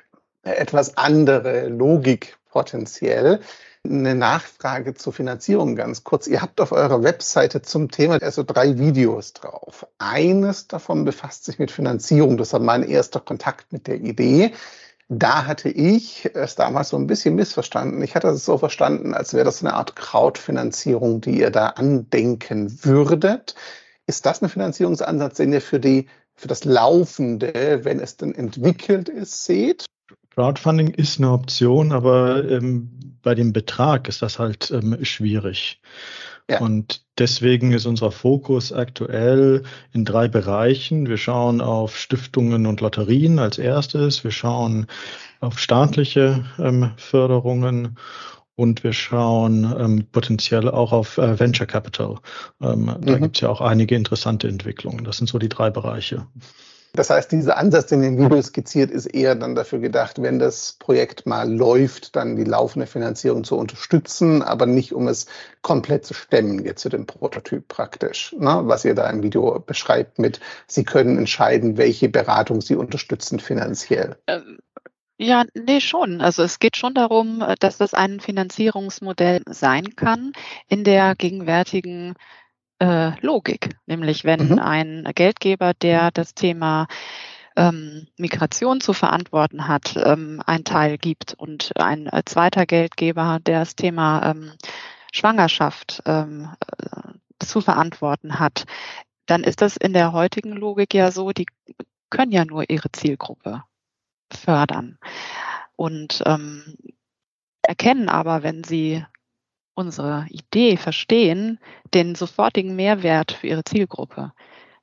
[0.43, 3.41] etwas andere Logik potenziell.
[3.85, 6.29] Eine Nachfrage zur Finanzierung ganz kurz.
[6.29, 9.87] Ihr habt auf eurer Webseite zum Thema also drei Videos drauf.
[9.99, 12.37] Eines davon befasst sich mit Finanzierung.
[12.37, 14.53] Das war mein erster Kontakt mit der Idee.
[15.09, 18.03] Da hatte ich es damals so ein bisschen missverstanden.
[18.03, 22.85] Ich hatte es so verstanden, als wäre das eine Art Crowdfinanzierung, die ihr da andenken
[22.85, 23.55] würdet.
[24.07, 29.09] Ist das ein Finanzierungsansatz, den ihr für die für das Laufende, wenn es denn entwickelt
[29.09, 29.87] ist, seht?
[30.35, 35.81] Crowdfunding ist eine Option, aber ähm, bei dem Betrag ist das halt ähm, schwierig.
[36.51, 36.61] Ja.
[36.61, 39.63] Und deswegen ist unser Fokus aktuell
[39.93, 41.09] in drei Bereichen.
[41.09, 44.25] Wir schauen auf Stiftungen und Lotterien als erstes.
[44.25, 44.87] Wir schauen
[45.41, 47.97] auf staatliche ähm, Förderungen
[48.63, 52.19] und wir schauen ähm, potenziell auch auf äh, Venture Capital.
[52.63, 52.99] Ähm, mhm.
[53.01, 55.05] Da gibt es ja auch einige interessante Entwicklungen.
[55.05, 56.27] Das sind so die drei Bereiche.
[56.95, 60.77] Das heißt, dieser Ansatz, den im Video skizziert, ist eher dann dafür gedacht, wenn das
[60.79, 65.27] Projekt mal läuft, dann die laufende Finanzierung zu unterstützen, aber nicht um es
[65.63, 68.37] komplett zu stemmen, jetzt zu dem Prototyp praktisch.
[68.39, 68.61] Ne?
[68.65, 74.17] Was ihr da im Video beschreibt mit, Sie können entscheiden, welche Beratung Sie unterstützen finanziell.
[74.27, 74.59] Ähm,
[75.19, 76.21] ja, nee, schon.
[76.21, 80.33] Also es geht schon darum, äh, dass das ein Finanzierungsmodell sein kann
[80.69, 82.15] in der gegenwärtigen
[82.81, 83.77] äh, Logik.
[83.87, 84.59] Nämlich wenn mhm.
[84.59, 86.87] ein Geldgeber, der das Thema
[87.57, 93.61] ähm, Migration zu verantworten hat, ähm, einen Teil gibt und ein äh, zweiter Geldgeber, der
[93.61, 94.53] das Thema ähm,
[95.13, 96.49] Schwangerschaft ähm,
[96.79, 98.65] äh, zu verantworten hat,
[99.27, 101.47] dann ist das in der heutigen Logik ja so, die
[102.11, 103.63] können ja nur ihre Zielgruppe
[104.37, 104.99] fördern.
[105.77, 106.77] Und ähm,
[107.63, 109.05] erkennen aber, wenn sie
[109.75, 111.59] unsere Idee verstehen,
[111.95, 114.33] den sofortigen Mehrwert für ihre Zielgruppe.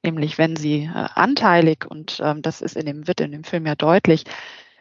[0.03, 3.65] Nämlich wenn sie äh, anteilig, und ähm, das ist in dem, wird in dem Film
[3.65, 4.23] ja deutlich,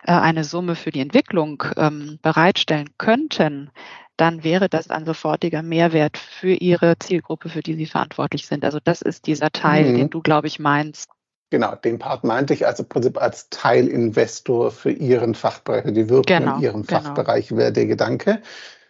[0.05, 3.71] äh, eine Summe für die Entwicklung ähm, bereitstellen könnten,
[4.17, 8.65] dann wäre das ein sofortiger Mehrwert für Ihre Zielgruppe, für die Sie verantwortlich sind.
[8.65, 9.97] Also das ist dieser Teil, mhm.
[9.97, 11.09] den du, glaube ich, meinst.
[11.51, 16.25] Genau, den Part meinte ich also im Prinzip als Teilinvestor für Ihren Fachbereich, die Wirkung
[16.27, 17.01] genau, in Ihrem genau.
[17.01, 18.43] Fachbereich wäre der Gedanke.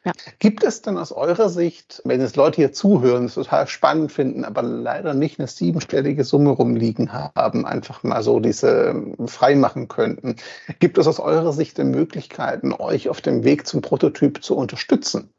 [0.04, 0.12] Ja.
[0.38, 4.44] Gibt es denn aus eurer Sicht, wenn es Leute hier zuhören, es total spannend finden,
[4.44, 8.94] aber leider nicht eine siebenstellige Summe rumliegen haben, einfach mal so diese
[9.26, 10.36] freimachen könnten,
[10.78, 15.30] gibt es aus eurer Sicht Möglichkeiten, euch auf dem Weg zum Prototyp zu unterstützen?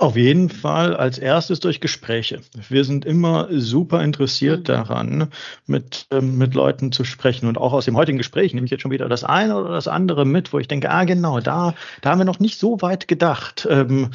[0.00, 2.40] Auf jeden Fall als erstes durch Gespräche.
[2.70, 4.64] Wir sind immer super interessiert mhm.
[4.64, 5.28] daran,
[5.66, 7.46] mit, ähm, mit Leuten zu sprechen.
[7.46, 9.88] Und auch aus dem heutigen Gespräch nehme ich jetzt schon wieder das eine oder das
[9.88, 13.08] andere mit, wo ich denke, ah genau, da, da haben wir noch nicht so weit
[13.08, 13.68] gedacht.
[13.70, 14.12] Ähm,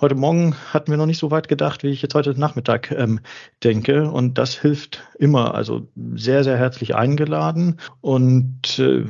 [0.00, 3.20] heute Morgen hatten wir noch nicht so weit gedacht, wie ich jetzt heute Nachmittag ähm,
[3.62, 4.10] denke.
[4.10, 5.54] Und das hilft immer.
[5.54, 7.78] Also sehr, sehr herzlich eingeladen.
[8.00, 9.04] Und äh,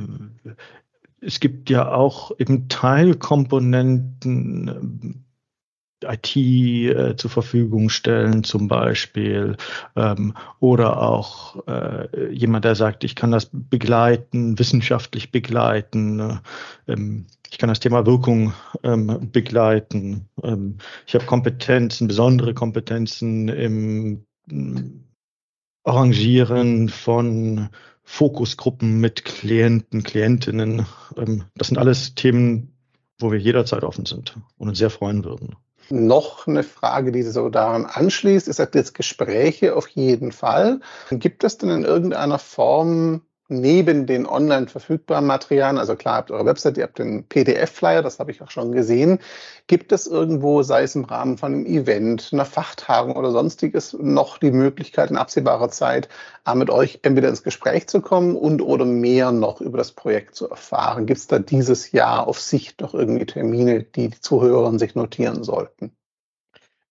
[1.23, 5.23] es gibt ja auch eben Teilkomponenten,
[6.05, 9.57] IT äh, zur Verfügung stellen zum Beispiel
[9.97, 16.41] ähm, oder auch äh, jemand, der sagt, ich kann das begleiten, wissenschaftlich begleiten,
[16.87, 16.97] äh,
[17.51, 24.25] ich kann das Thema Wirkung ähm, begleiten, ähm, ich habe Kompetenzen, besondere Kompetenzen im
[25.85, 27.69] Arrangieren von
[28.05, 30.87] Fokusgruppen mit Klienten, Klientinnen.
[31.17, 32.73] Ähm, das sind alles Themen,
[33.19, 35.57] wo wir jederzeit offen sind und uns sehr freuen würden.
[35.95, 40.81] Noch eine Frage, die so daran anschließt, ist jetzt Gespräche auf jeden Fall.
[41.11, 43.27] Gibt es denn in irgendeiner Form
[43.61, 48.19] neben den online verfügbaren Materialien, also klar, habt eure Website, ihr habt den PDF-Flyer, das
[48.19, 49.19] habe ich auch schon gesehen.
[49.67, 54.39] Gibt es irgendwo, sei es im Rahmen von einem Event, einer Fachtagung oder sonstiges, noch
[54.39, 56.09] die Möglichkeit in absehbarer Zeit,
[56.55, 60.49] mit euch entweder ins Gespräch zu kommen und oder mehr noch über das Projekt zu
[60.49, 61.07] erfahren?
[61.07, 65.45] Gibt es da dieses Jahr auf Sicht noch irgendwie Termine, die die Zuhörer sich notieren
[65.45, 65.93] sollten?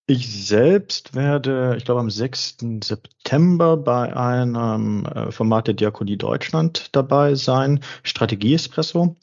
[0.06, 2.56] Ich selbst werde, ich glaube, am 6.
[2.82, 7.80] September bei einem äh, Format der Diakonie Deutschland dabei sein.
[8.02, 9.16] Strategie Espresso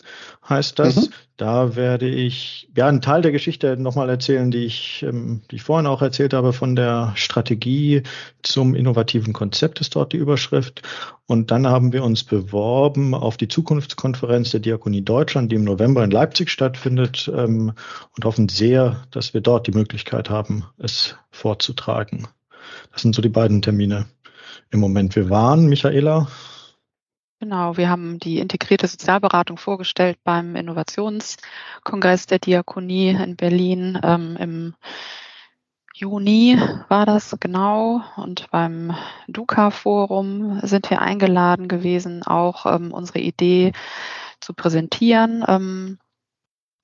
[0.49, 0.95] heißt das.
[0.95, 1.13] Mhm.
[1.37, 5.63] Da werde ich ja einen Teil der Geschichte nochmal erzählen, die ich, ähm, die ich
[5.63, 8.03] vorhin auch erzählt habe, von der Strategie
[8.43, 10.81] zum innovativen Konzept ist dort die Überschrift.
[11.27, 16.03] Und dann haben wir uns beworben auf die Zukunftskonferenz der Diakonie Deutschland, die im November
[16.03, 17.71] in Leipzig stattfindet ähm,
[18.17, 22.27] und hoffen sehr, dass wir dort die Möglichkeit haben, es vorzutragen.
[22.91, 24.07] Das sind so die beiden Termine
[24.71, 25.15] im Moment.
[25.15, 26.27] Wir waren, Michaela,
[27.41, 34.75] Genau, wir haben die integrierte Sozialberatung vorgestellt beim Innovationskongress der Diakonie in Berlin ähm, im
[35.93, 36.57] Juni
[36.89, 38.93] war das genau und beim
[39.29, 43.71] Duca-Forum sind wir eingeladen gewesen, auch ähm, unsere Idee
[44.41, 45.45] zu präsentieren.
[45.47, 45.97] Ähm,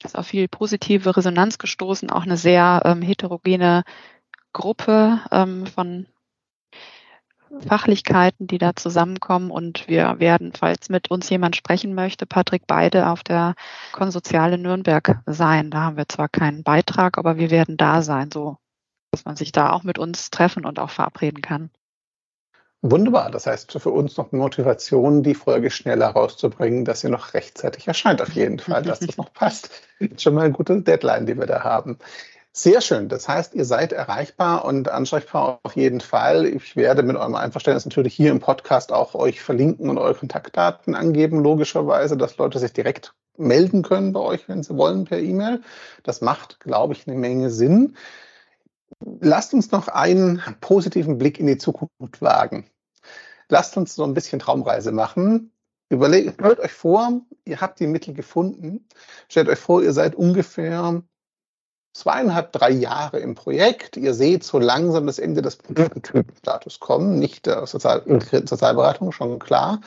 [0.04, 3.84] ist auf viel positive Resonanz gestoßen, auch eine sehr ähm, heterogene
[4.54, 6.08] Gruppe ähm, von
[7.62, 9.52] Fachlichkeiten, die da zusammenkommen.
[9.52, 13.56] Und wir werden, falls mit uns jemand sprechen möchte, Patrick, beide auf der
[13.92, 15.72] Konsoziale Nürnberg sein.
[15.72, 18.58] Da haben wir zwar keinen Beitrag, aber wir werden da sein, so
[19.12, 21.70] dass man sich da auch mit uns treffen und auch verabreden kann.
[22.82, 23.32] Wunderbar.
[23.32, 28.22] Das heißt für uns noch Motivation, die Folge schneller rauszubringen, dass sie noch rechtzeitig erscheint.
[28.22, 29.72] Auf jeden Fall, dass das noch passt.
[30.18, 31.98] Schon mal eine gute Deadline, die wir da haben.
[32.58, 33.10] Sehr schön.
[33.10, 36.46] Das heißt, ihr seid erreichbar und ansprechbar auf jeden Fall.
[36.46, 40.96] Ich werde mit eurem Einverständnis natürlich hier im Podcast auch euch verlinken und eure Kontaktdaten
[40.96, 45.64] angeben, logischerweise, dass Leute sich direkt melden können bei euch, wenn sie wollen, per E-Mail.
[46.04, 47.98] Das macht, glaube ich, eine Menge Sinn.
[49.20, 52.70] Lasst uns noch einen positiven Blick in die Zukunft wagen.
[53.50, 55.52] Lasst uns so ein bisschen Traumreise machen.
[55.90, 58.88] Überlegt, euch vor, ihr habt die Mittel gefunden.
[59.28, 61.04] Stellt euch vor, ihr seid ungefähr
[61.96, 63.96] zweieinhalb, drei Jahre im Projekt.
[63.96, 69.80] Ihr seht so langsam das Ende des Prototypenstatus kommen, nicht der Sozial Sozialberatung, schon klar.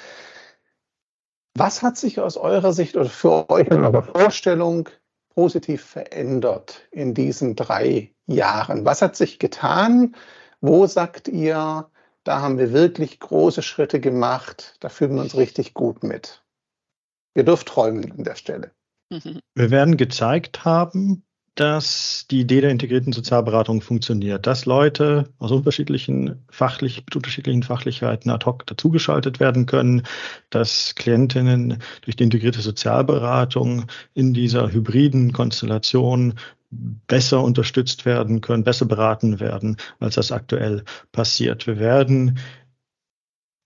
[1.55, 4.89] Was hat sich aus eurer Sicht oder für euch in eurer Vorstellung
[5.35, 8.87] positiv verändert in diesen drei Jahren?
[8.87, 10.15] Was hat sich getan?
[10.61, 11.91] Wo sagt ihr,
[12.25, 16.43] da haben wir wirklich große Schritte gemacht, da fühlen wir uns richtig gut mit?
[17.35, 18.71] Ihr dürft träumen an der Stelle.
[19.55, 21.25] Wir werden gezeigt haben,
[21.59, 28.31] dass die Idee der integrierten Sozialberatung funktioniert, dass Leute aus unterschiedlichen fachlich, mit unterschiedlichen Fachlichkeiten
[28.31, 30.03] ad hoc dazugeschaltet werden können,
[30.51, 36.35] dass Klientinnen durch die integrierte Sozialberatung in dieser hybriden Konstellation
[36.71, 41.67] besser unterstützt werden können, besser beraten werden, als das aktuell passiert.
[41.67, 42.39] Wir werden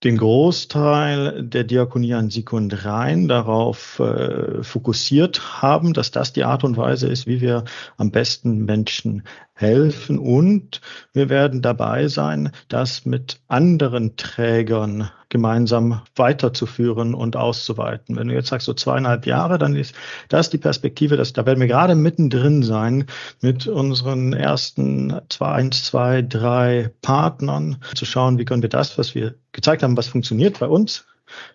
[0.03, 6.43] den Großteil der Diakonie an Sieg und Rhein darauf äh, fokussiert haben, dass das die
[6.43, 7.63] Art und Weise ist, wie wir
[7.97, 9.23] am besten Menschen
[9.53, 10.17] helfen.
[10.17, 10.81] Und
[11.13, 18.15] wir werden dabei sein, das mit anderen Trägern gemeinsam weiterzuführen und auszuweiten.
[18.15, 19.95] Wenn du jetzt sagst, so zweieinhalb Jahre, dann ist
[20.29, 23.05] das die Perspektive, dass da werden wir gerade mittendrin sein
[23.41, 29.15] mit unseren ersten zwei, eins, zwei, drei Partnern, zu schauen, wie können wir das, was
[29.15, 31.05] wir gezeigt haben, was funktioniert bei uns,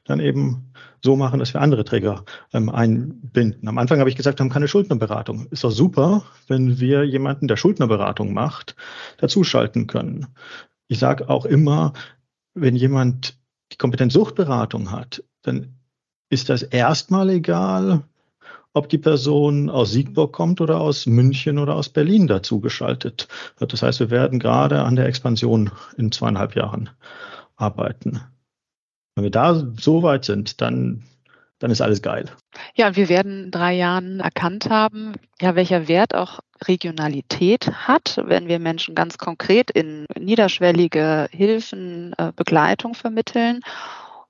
[0.04, 0.72] dann eben
[1.04, 3.68] so machen, dass wir andere Träger ähm, einbinden.
[3.68, 5.46] Am Anfang habe ich gesagt, wir haben keine Schuldnerberatung.
[5.50, 8.76] Ist doch super, wenn wir jemanden, der Schuldnerberatung macht,
[9.18, 10.26] dazuschalten können.
[10.88, 11.92] Ich sage auch immer,
[12.54, 13.38] wenn jemand
[13.72, 15.74] die Kompetenz Suchtberatung hat, dann
[16.30, 18.02] ist das erstmal egal,
[18.72, 23.28] ob die Person aus Siegburg kommt oder aus München oder aus Berlin dazugeschaltet
[23.58, 23.72] wird.
[23.72, 26.90] Das heißt, wir werden gerade an der Expansion in zweieinhalb Jahren
[27.56, 28.20] arbeiten.
[29.18, 31.02] Wenn wir da so weit sind, dann,
[31.58, 32.26] dann ist alles geil.
[32.76, 36.38] Ja, wir werden in drei Jahren erkannt haben, ja, welcher Wert auch
[36.68, 43.58] Regionalität hat, wenn wir Menschen ganz konkret in niederschwellige Hilfen, äh, Begleitung vermitteln.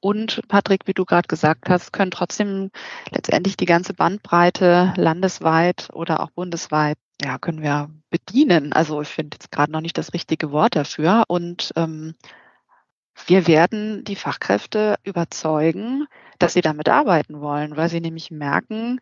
[0.01, 2.71] Und Patrick, wie du gerade gesagt hast, können trotzdem
[3.11, 8.73] letztendlich die ganze Bandbreite landesweit oder auch bundesweit, ja, können wir bedienen.
[8.73, 11.25] Also ich finde jetzt gerade noch nicht das richtige Wort dafür.
[11.29, 12.15] Und ähm,
[13.27, 16.07] wir werden die Fachkräfte überzeugen,
[16.39, 19.01] dass sie damit arbeiten wollen, weil sie nämlich merken,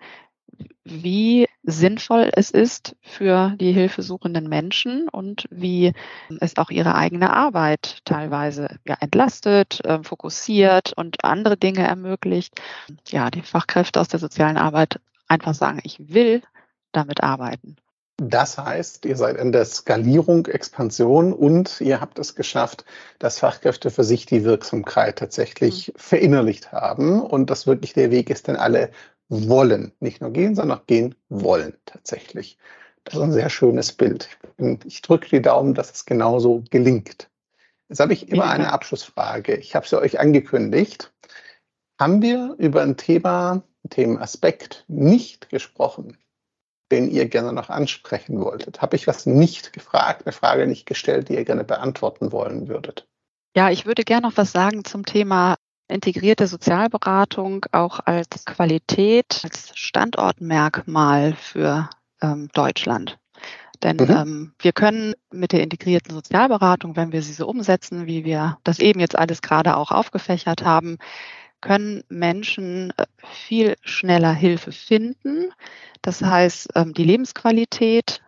[0.84, 5.92] wie sinnvoll es ist für die hilfesuchenden Menschen und wie
[6.40, 12.60] es auch ihre eigene Arbeit teilweise ja, entlastet, äh, fokussiert und andere Dinge ermöglicht.
[13.08, 16.42] Ja, die Fachkräfte aus der sozialen Arbeit einfach sagen, ich will
[16.92, 17.76] damit arbeiten.
[18.18, 22.86] Das heißt, ihr seid in der Skalierung, Expansion und ihr habt es geschafft,
[23.18, 25.98] dass Fachkräfte für sich die Wirksamkeit tatsächlich mhm.
[25.98, 28.90] verinnerlicht haben und das wirklich der Weg ist, den alle
[29.28, 29.92] wollen.
[30.00, 32.56] Nicht nur gehen, sondern auch gehen wollen tatsächlich.
[33.04, 34.30] Das ist ein sehr schönes Bild.
[34.56, 37.28] Ich, ich drücke die Daumen, dass es genauso gelingt.
[37.88, 39.54] Jetzt habe ich immer eine Abschlussfrage.
[39.56, 41.12] Ich habe sie euch angekündigt.
[42.00, 46.16] Haben wir über ein Thema, einen Themenaspekt nicht gesprochen,
[46.90, 48.80] den ihr gerne noch ansprechen wolltet?
[48.82, 53.06] Habe ich was nicht gefragt, eine Frage nicht gestellt, die ihr gerne beantworten wollen würdet?
[53.56, 55.56] Ja, ich würde gerne noch was sagen zum Thema
[55.88, 61.88] integrierte Sozialberatung auch als Qualität, als Standortmerkmal für
[62.20, 63.18] ähm, Deutschland.
[63.82, 64.10] Denn mhm.
[64.10, 68.78] ähm, wir können mit der integrierten Sozialberatung, wenn wir sie so umsetzen, wie wir das
[68.78, 70.98] eben jetzt alles gerade auch aufgefächert haben,
[71.60, 75.52] können Menschen äh, viel schneller Hilfe finden.
[76.02, 78.22] Das heißt, ähm, die Lebensqualität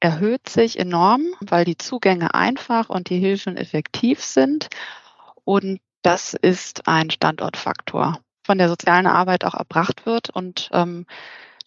[0.00, 4.68] erhöht sich enorm, weil die Zugänge einfach und die Hilfen effektiv sind.
[5.44, 10.30] Und das ist ein Standortfaktor, von der sozialen Arbeit auch erbracht wird.
[10.30, 11.06] Und ähm,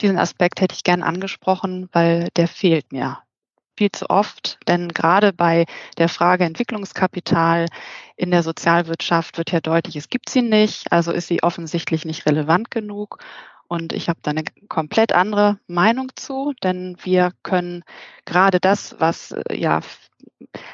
[0.02, 3.20] diesen Aspekt hätte ich gern angesprochen, weil der fehlt mir
[3.78, 4.58] viel zu oft.
[4.68, 5.66] Denn gerade bei
[5.98, 7.68] der Frage Entwicklungskapital
[8.16, 12.26] in der Sozialwirtschaft wird ja deutlich, es gibt sie nicht, also ist sie offensichtlich nicht
[12.26, 13.20] relevant genug.
[13.68, 17.84] Und ich habe da eine komplett andere Meinung zu, denn wir können
[18.26, 19.82] gerade das, was äh, ja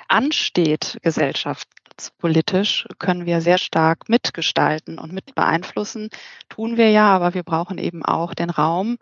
[0.07, 6.09] ansteht, gesellschaftspolitisch, können wir sehr stark mitgestalten und mit beeinflussen.
[6.49, 8.97] Tun wir ja, aber wir brauchen eben auch den Raum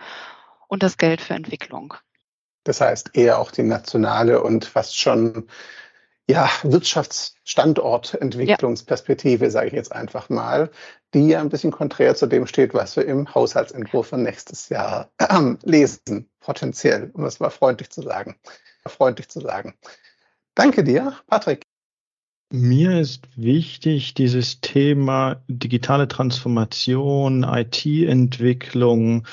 [0.68, 1.95] und das Geld für Entwicklung.
[2.64, 5.47] Das heißt eher auch die nationale und fast schon
[6.30, 9.51] ja, Wirtschaftsstandortentwicklungsperspektive, ja.
[9.51, 10.70] sage ich jetzt einfach mal,
[11.16, 15.10] die ja ein bisschen konträr zu dem steht, was wir im Haushaltsentwurf für nächstes Jahr
[15.18, 18.36] äh, lesen, potenziell, um es mal freundlich zu sagen.
[18.86, 19.74] Freundlich zu sagen.
[20.53, 21.69] Danke dir, Patrick.
[22.52, 29.28] Mir ist wichtig, dieses Thema digitale Transformation, IT-Entwicklung,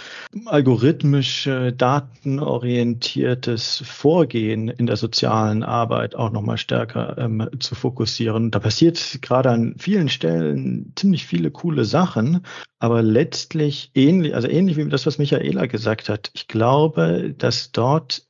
[0.44, 8.50] algorithmische, datenorientiertes Vorgehen in der sozialen Arbeit auch nochmal stärker ähm, zu fokussieren.
[8.50, 12.44] Da passiert gerade an vielen Stellen ziemlich viele coole Sachen,
[12.80, 16.30] aber letztlich ähnlich, also ähnlich wie das, was Michaela gesagt hat.
[16.34, 18.25] Ich glaube, dass dort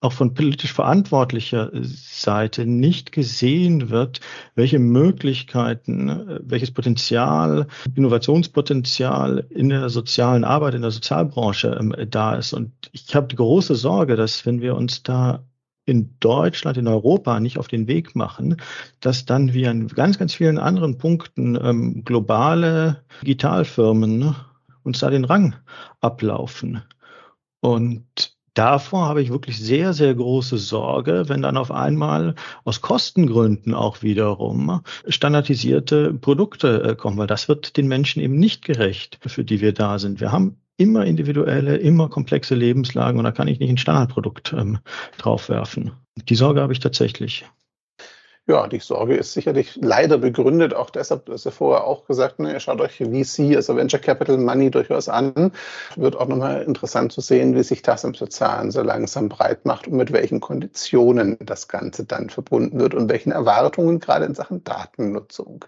[0.00, 4.20] auch von politisch verantwortlicher Seite nicht gesehen wird,
[4.54, 12.54] welche Möglichkeiten, welches Potenzial, Innovationspotenzial in der sozialen Arbeit, in der Sozialbranche ähm, da ist.
[12.54, 15.44] Und ich habe die große Sorge, dass wenn wir uns da
[15.84, 18.56] in Deutschland, in Europa nicht auf den Weg machen,
[19.00, 24.36] dass dann wie an ganz, ganz vielen anderen Punkten ähm, globale Digitalfirmen ne,
[24.82, 25.56] uns da den Rang
[26.00, 26.82] ablaufen.
[27.60, 32.34] Und davor habe ich wirklich sehr, sehr große Sorge, wenn dann auf einmal
[32.64, 38.64] aus Kostengründen auch wiederum standardisierte Produkte äh, kommen, weil das wird den Menschen eben nicht
[38.64, 40.20] gerecht, für die wir da sind.
[40.20, 44.78] Wir haben immer individuelle, immer komplexe Lebenslagen und da kann ich nicht ein Standardprodukt ähm,
[45.18, 45.92] draufwerfen.
[46.28, 47.44] Die Sorge habe ich tatsächlich.
[48.50, 52.58] Ja, die Sorge ist sicherlich leider begründet, auch deshalb, dass ihr vorher auch gesagt, ne,
[52.58, 55.52] schaut euch VC, also Venture Capital Money durchaus an.
[55.94, 59.86] Wird auch nochmal interessant zu sehen, wie sich das im Sozialen so langsam breit macht
[59.86, 64.64] und mit welchen Konditionen das Ganze dann verbunden wird und welchen Erwartungen gerade in Sachen
[64.64, 65.64] Datennutzung.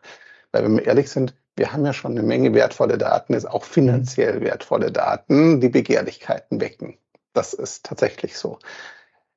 [0.50, 3.62] Weil wenn wir ehrlich sind, wir haben ja schon eine Menge wertvolle Daten, ist auch
[3.62, 6.98] finanziell wertvolle Daten, die Begehrlichkeiten wecken.
[7.32, 8.58] Das ist tatsächlich so.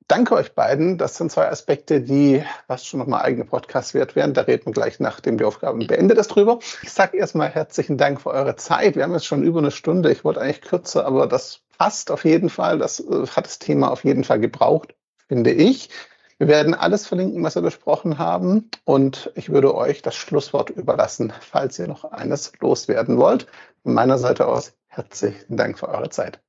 [0.08, 0.98] Danke euch beiden.
[0.98, 4.34] Das sind zwei Aspekte, die was schon nochmal eigene Podcasts wert wären.
[4.34, 6.60] Da reden wir gleich, nachdem die Aufgaben beendet ist, drüber.
[6.82, 8.94] Ich sage erstmal herzlichen Dank für eure Zeit.
[8.94, 10.12] Wir haben jetzt schon über eine Stunde.
[10.12, 12.78] Ich wollte eigentlich kürzer, aber das passt auf jeden Fall.
[12.78, 14.94] Das äh, hat das Thema auf jeden Fall gebraucht,
[15.26, 15.90] finde ich.
[16.38, 18.70] Wir werden alles verlinken, was wir besprochen haben.
[18.84, 23.48] Und ich würde euch das Schlusswort überlassen, falls ihr noch eines loswerden wollt.
[23.82, 26.40] Von meiner Seite aus herzlichen Dank für eure Zeit.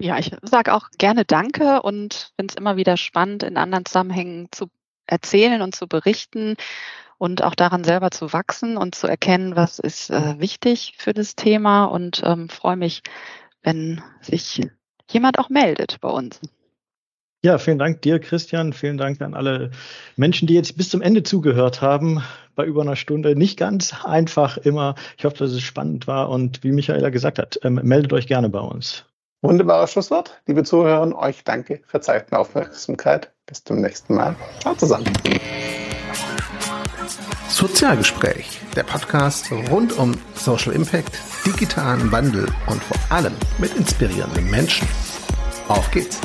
[0.00, 4.48] Ja, ich sage auch gerne Danke und finde es immer wieder spannend, in anderen Zusammenhängen
[4.52, 4.70] zu
[5.06, 6.56] erzählen und zu berichten
[7.18, 11.34] und auch daran selber zu wachsen und zu erkennen, was ist äh, wichtig für das
[11.34, 13.02] Thema und ähm, freue mich,
[13.62, 14.68] wenn sich
[15.10, 16.40] jemand auch meldet bei uns.
[17.44, 18.72] Ja, vielen Dank dir, Christian.
[18.72, 19.70] Vielen Dank an alle
[20.16, 22.22] Menschen, die jetzt bis zum Ende zugehört haben.
[22.56, 23.36] Bei über einer Stunde.
[23.36, 24.96] Nicht ganz einfach immer.
[25.16, 26.30] Ich hoffe, dass es spannend war.
[26.30, 29.04] Und wie Michaela gesagt hat, ähm, meldet euch gerne bei uns.
[29.42, 30.40] Wunderbares Schlusswort.
[30.46, 33.32] Liebe Zuhörer, euch danke für Zeit und Aufmerksamkeit.
[33.46, 34.34] Bis zum nächsten Mal.
[34.60, 35.06] Ciao zusammen.
[37.48, 44.86] Sozialgespräch, der Podcast rund um Social Impact, digitalen Wandel und vor allem mit inspirierenden Menschen.
[45.68, 46.20] Auf geht's!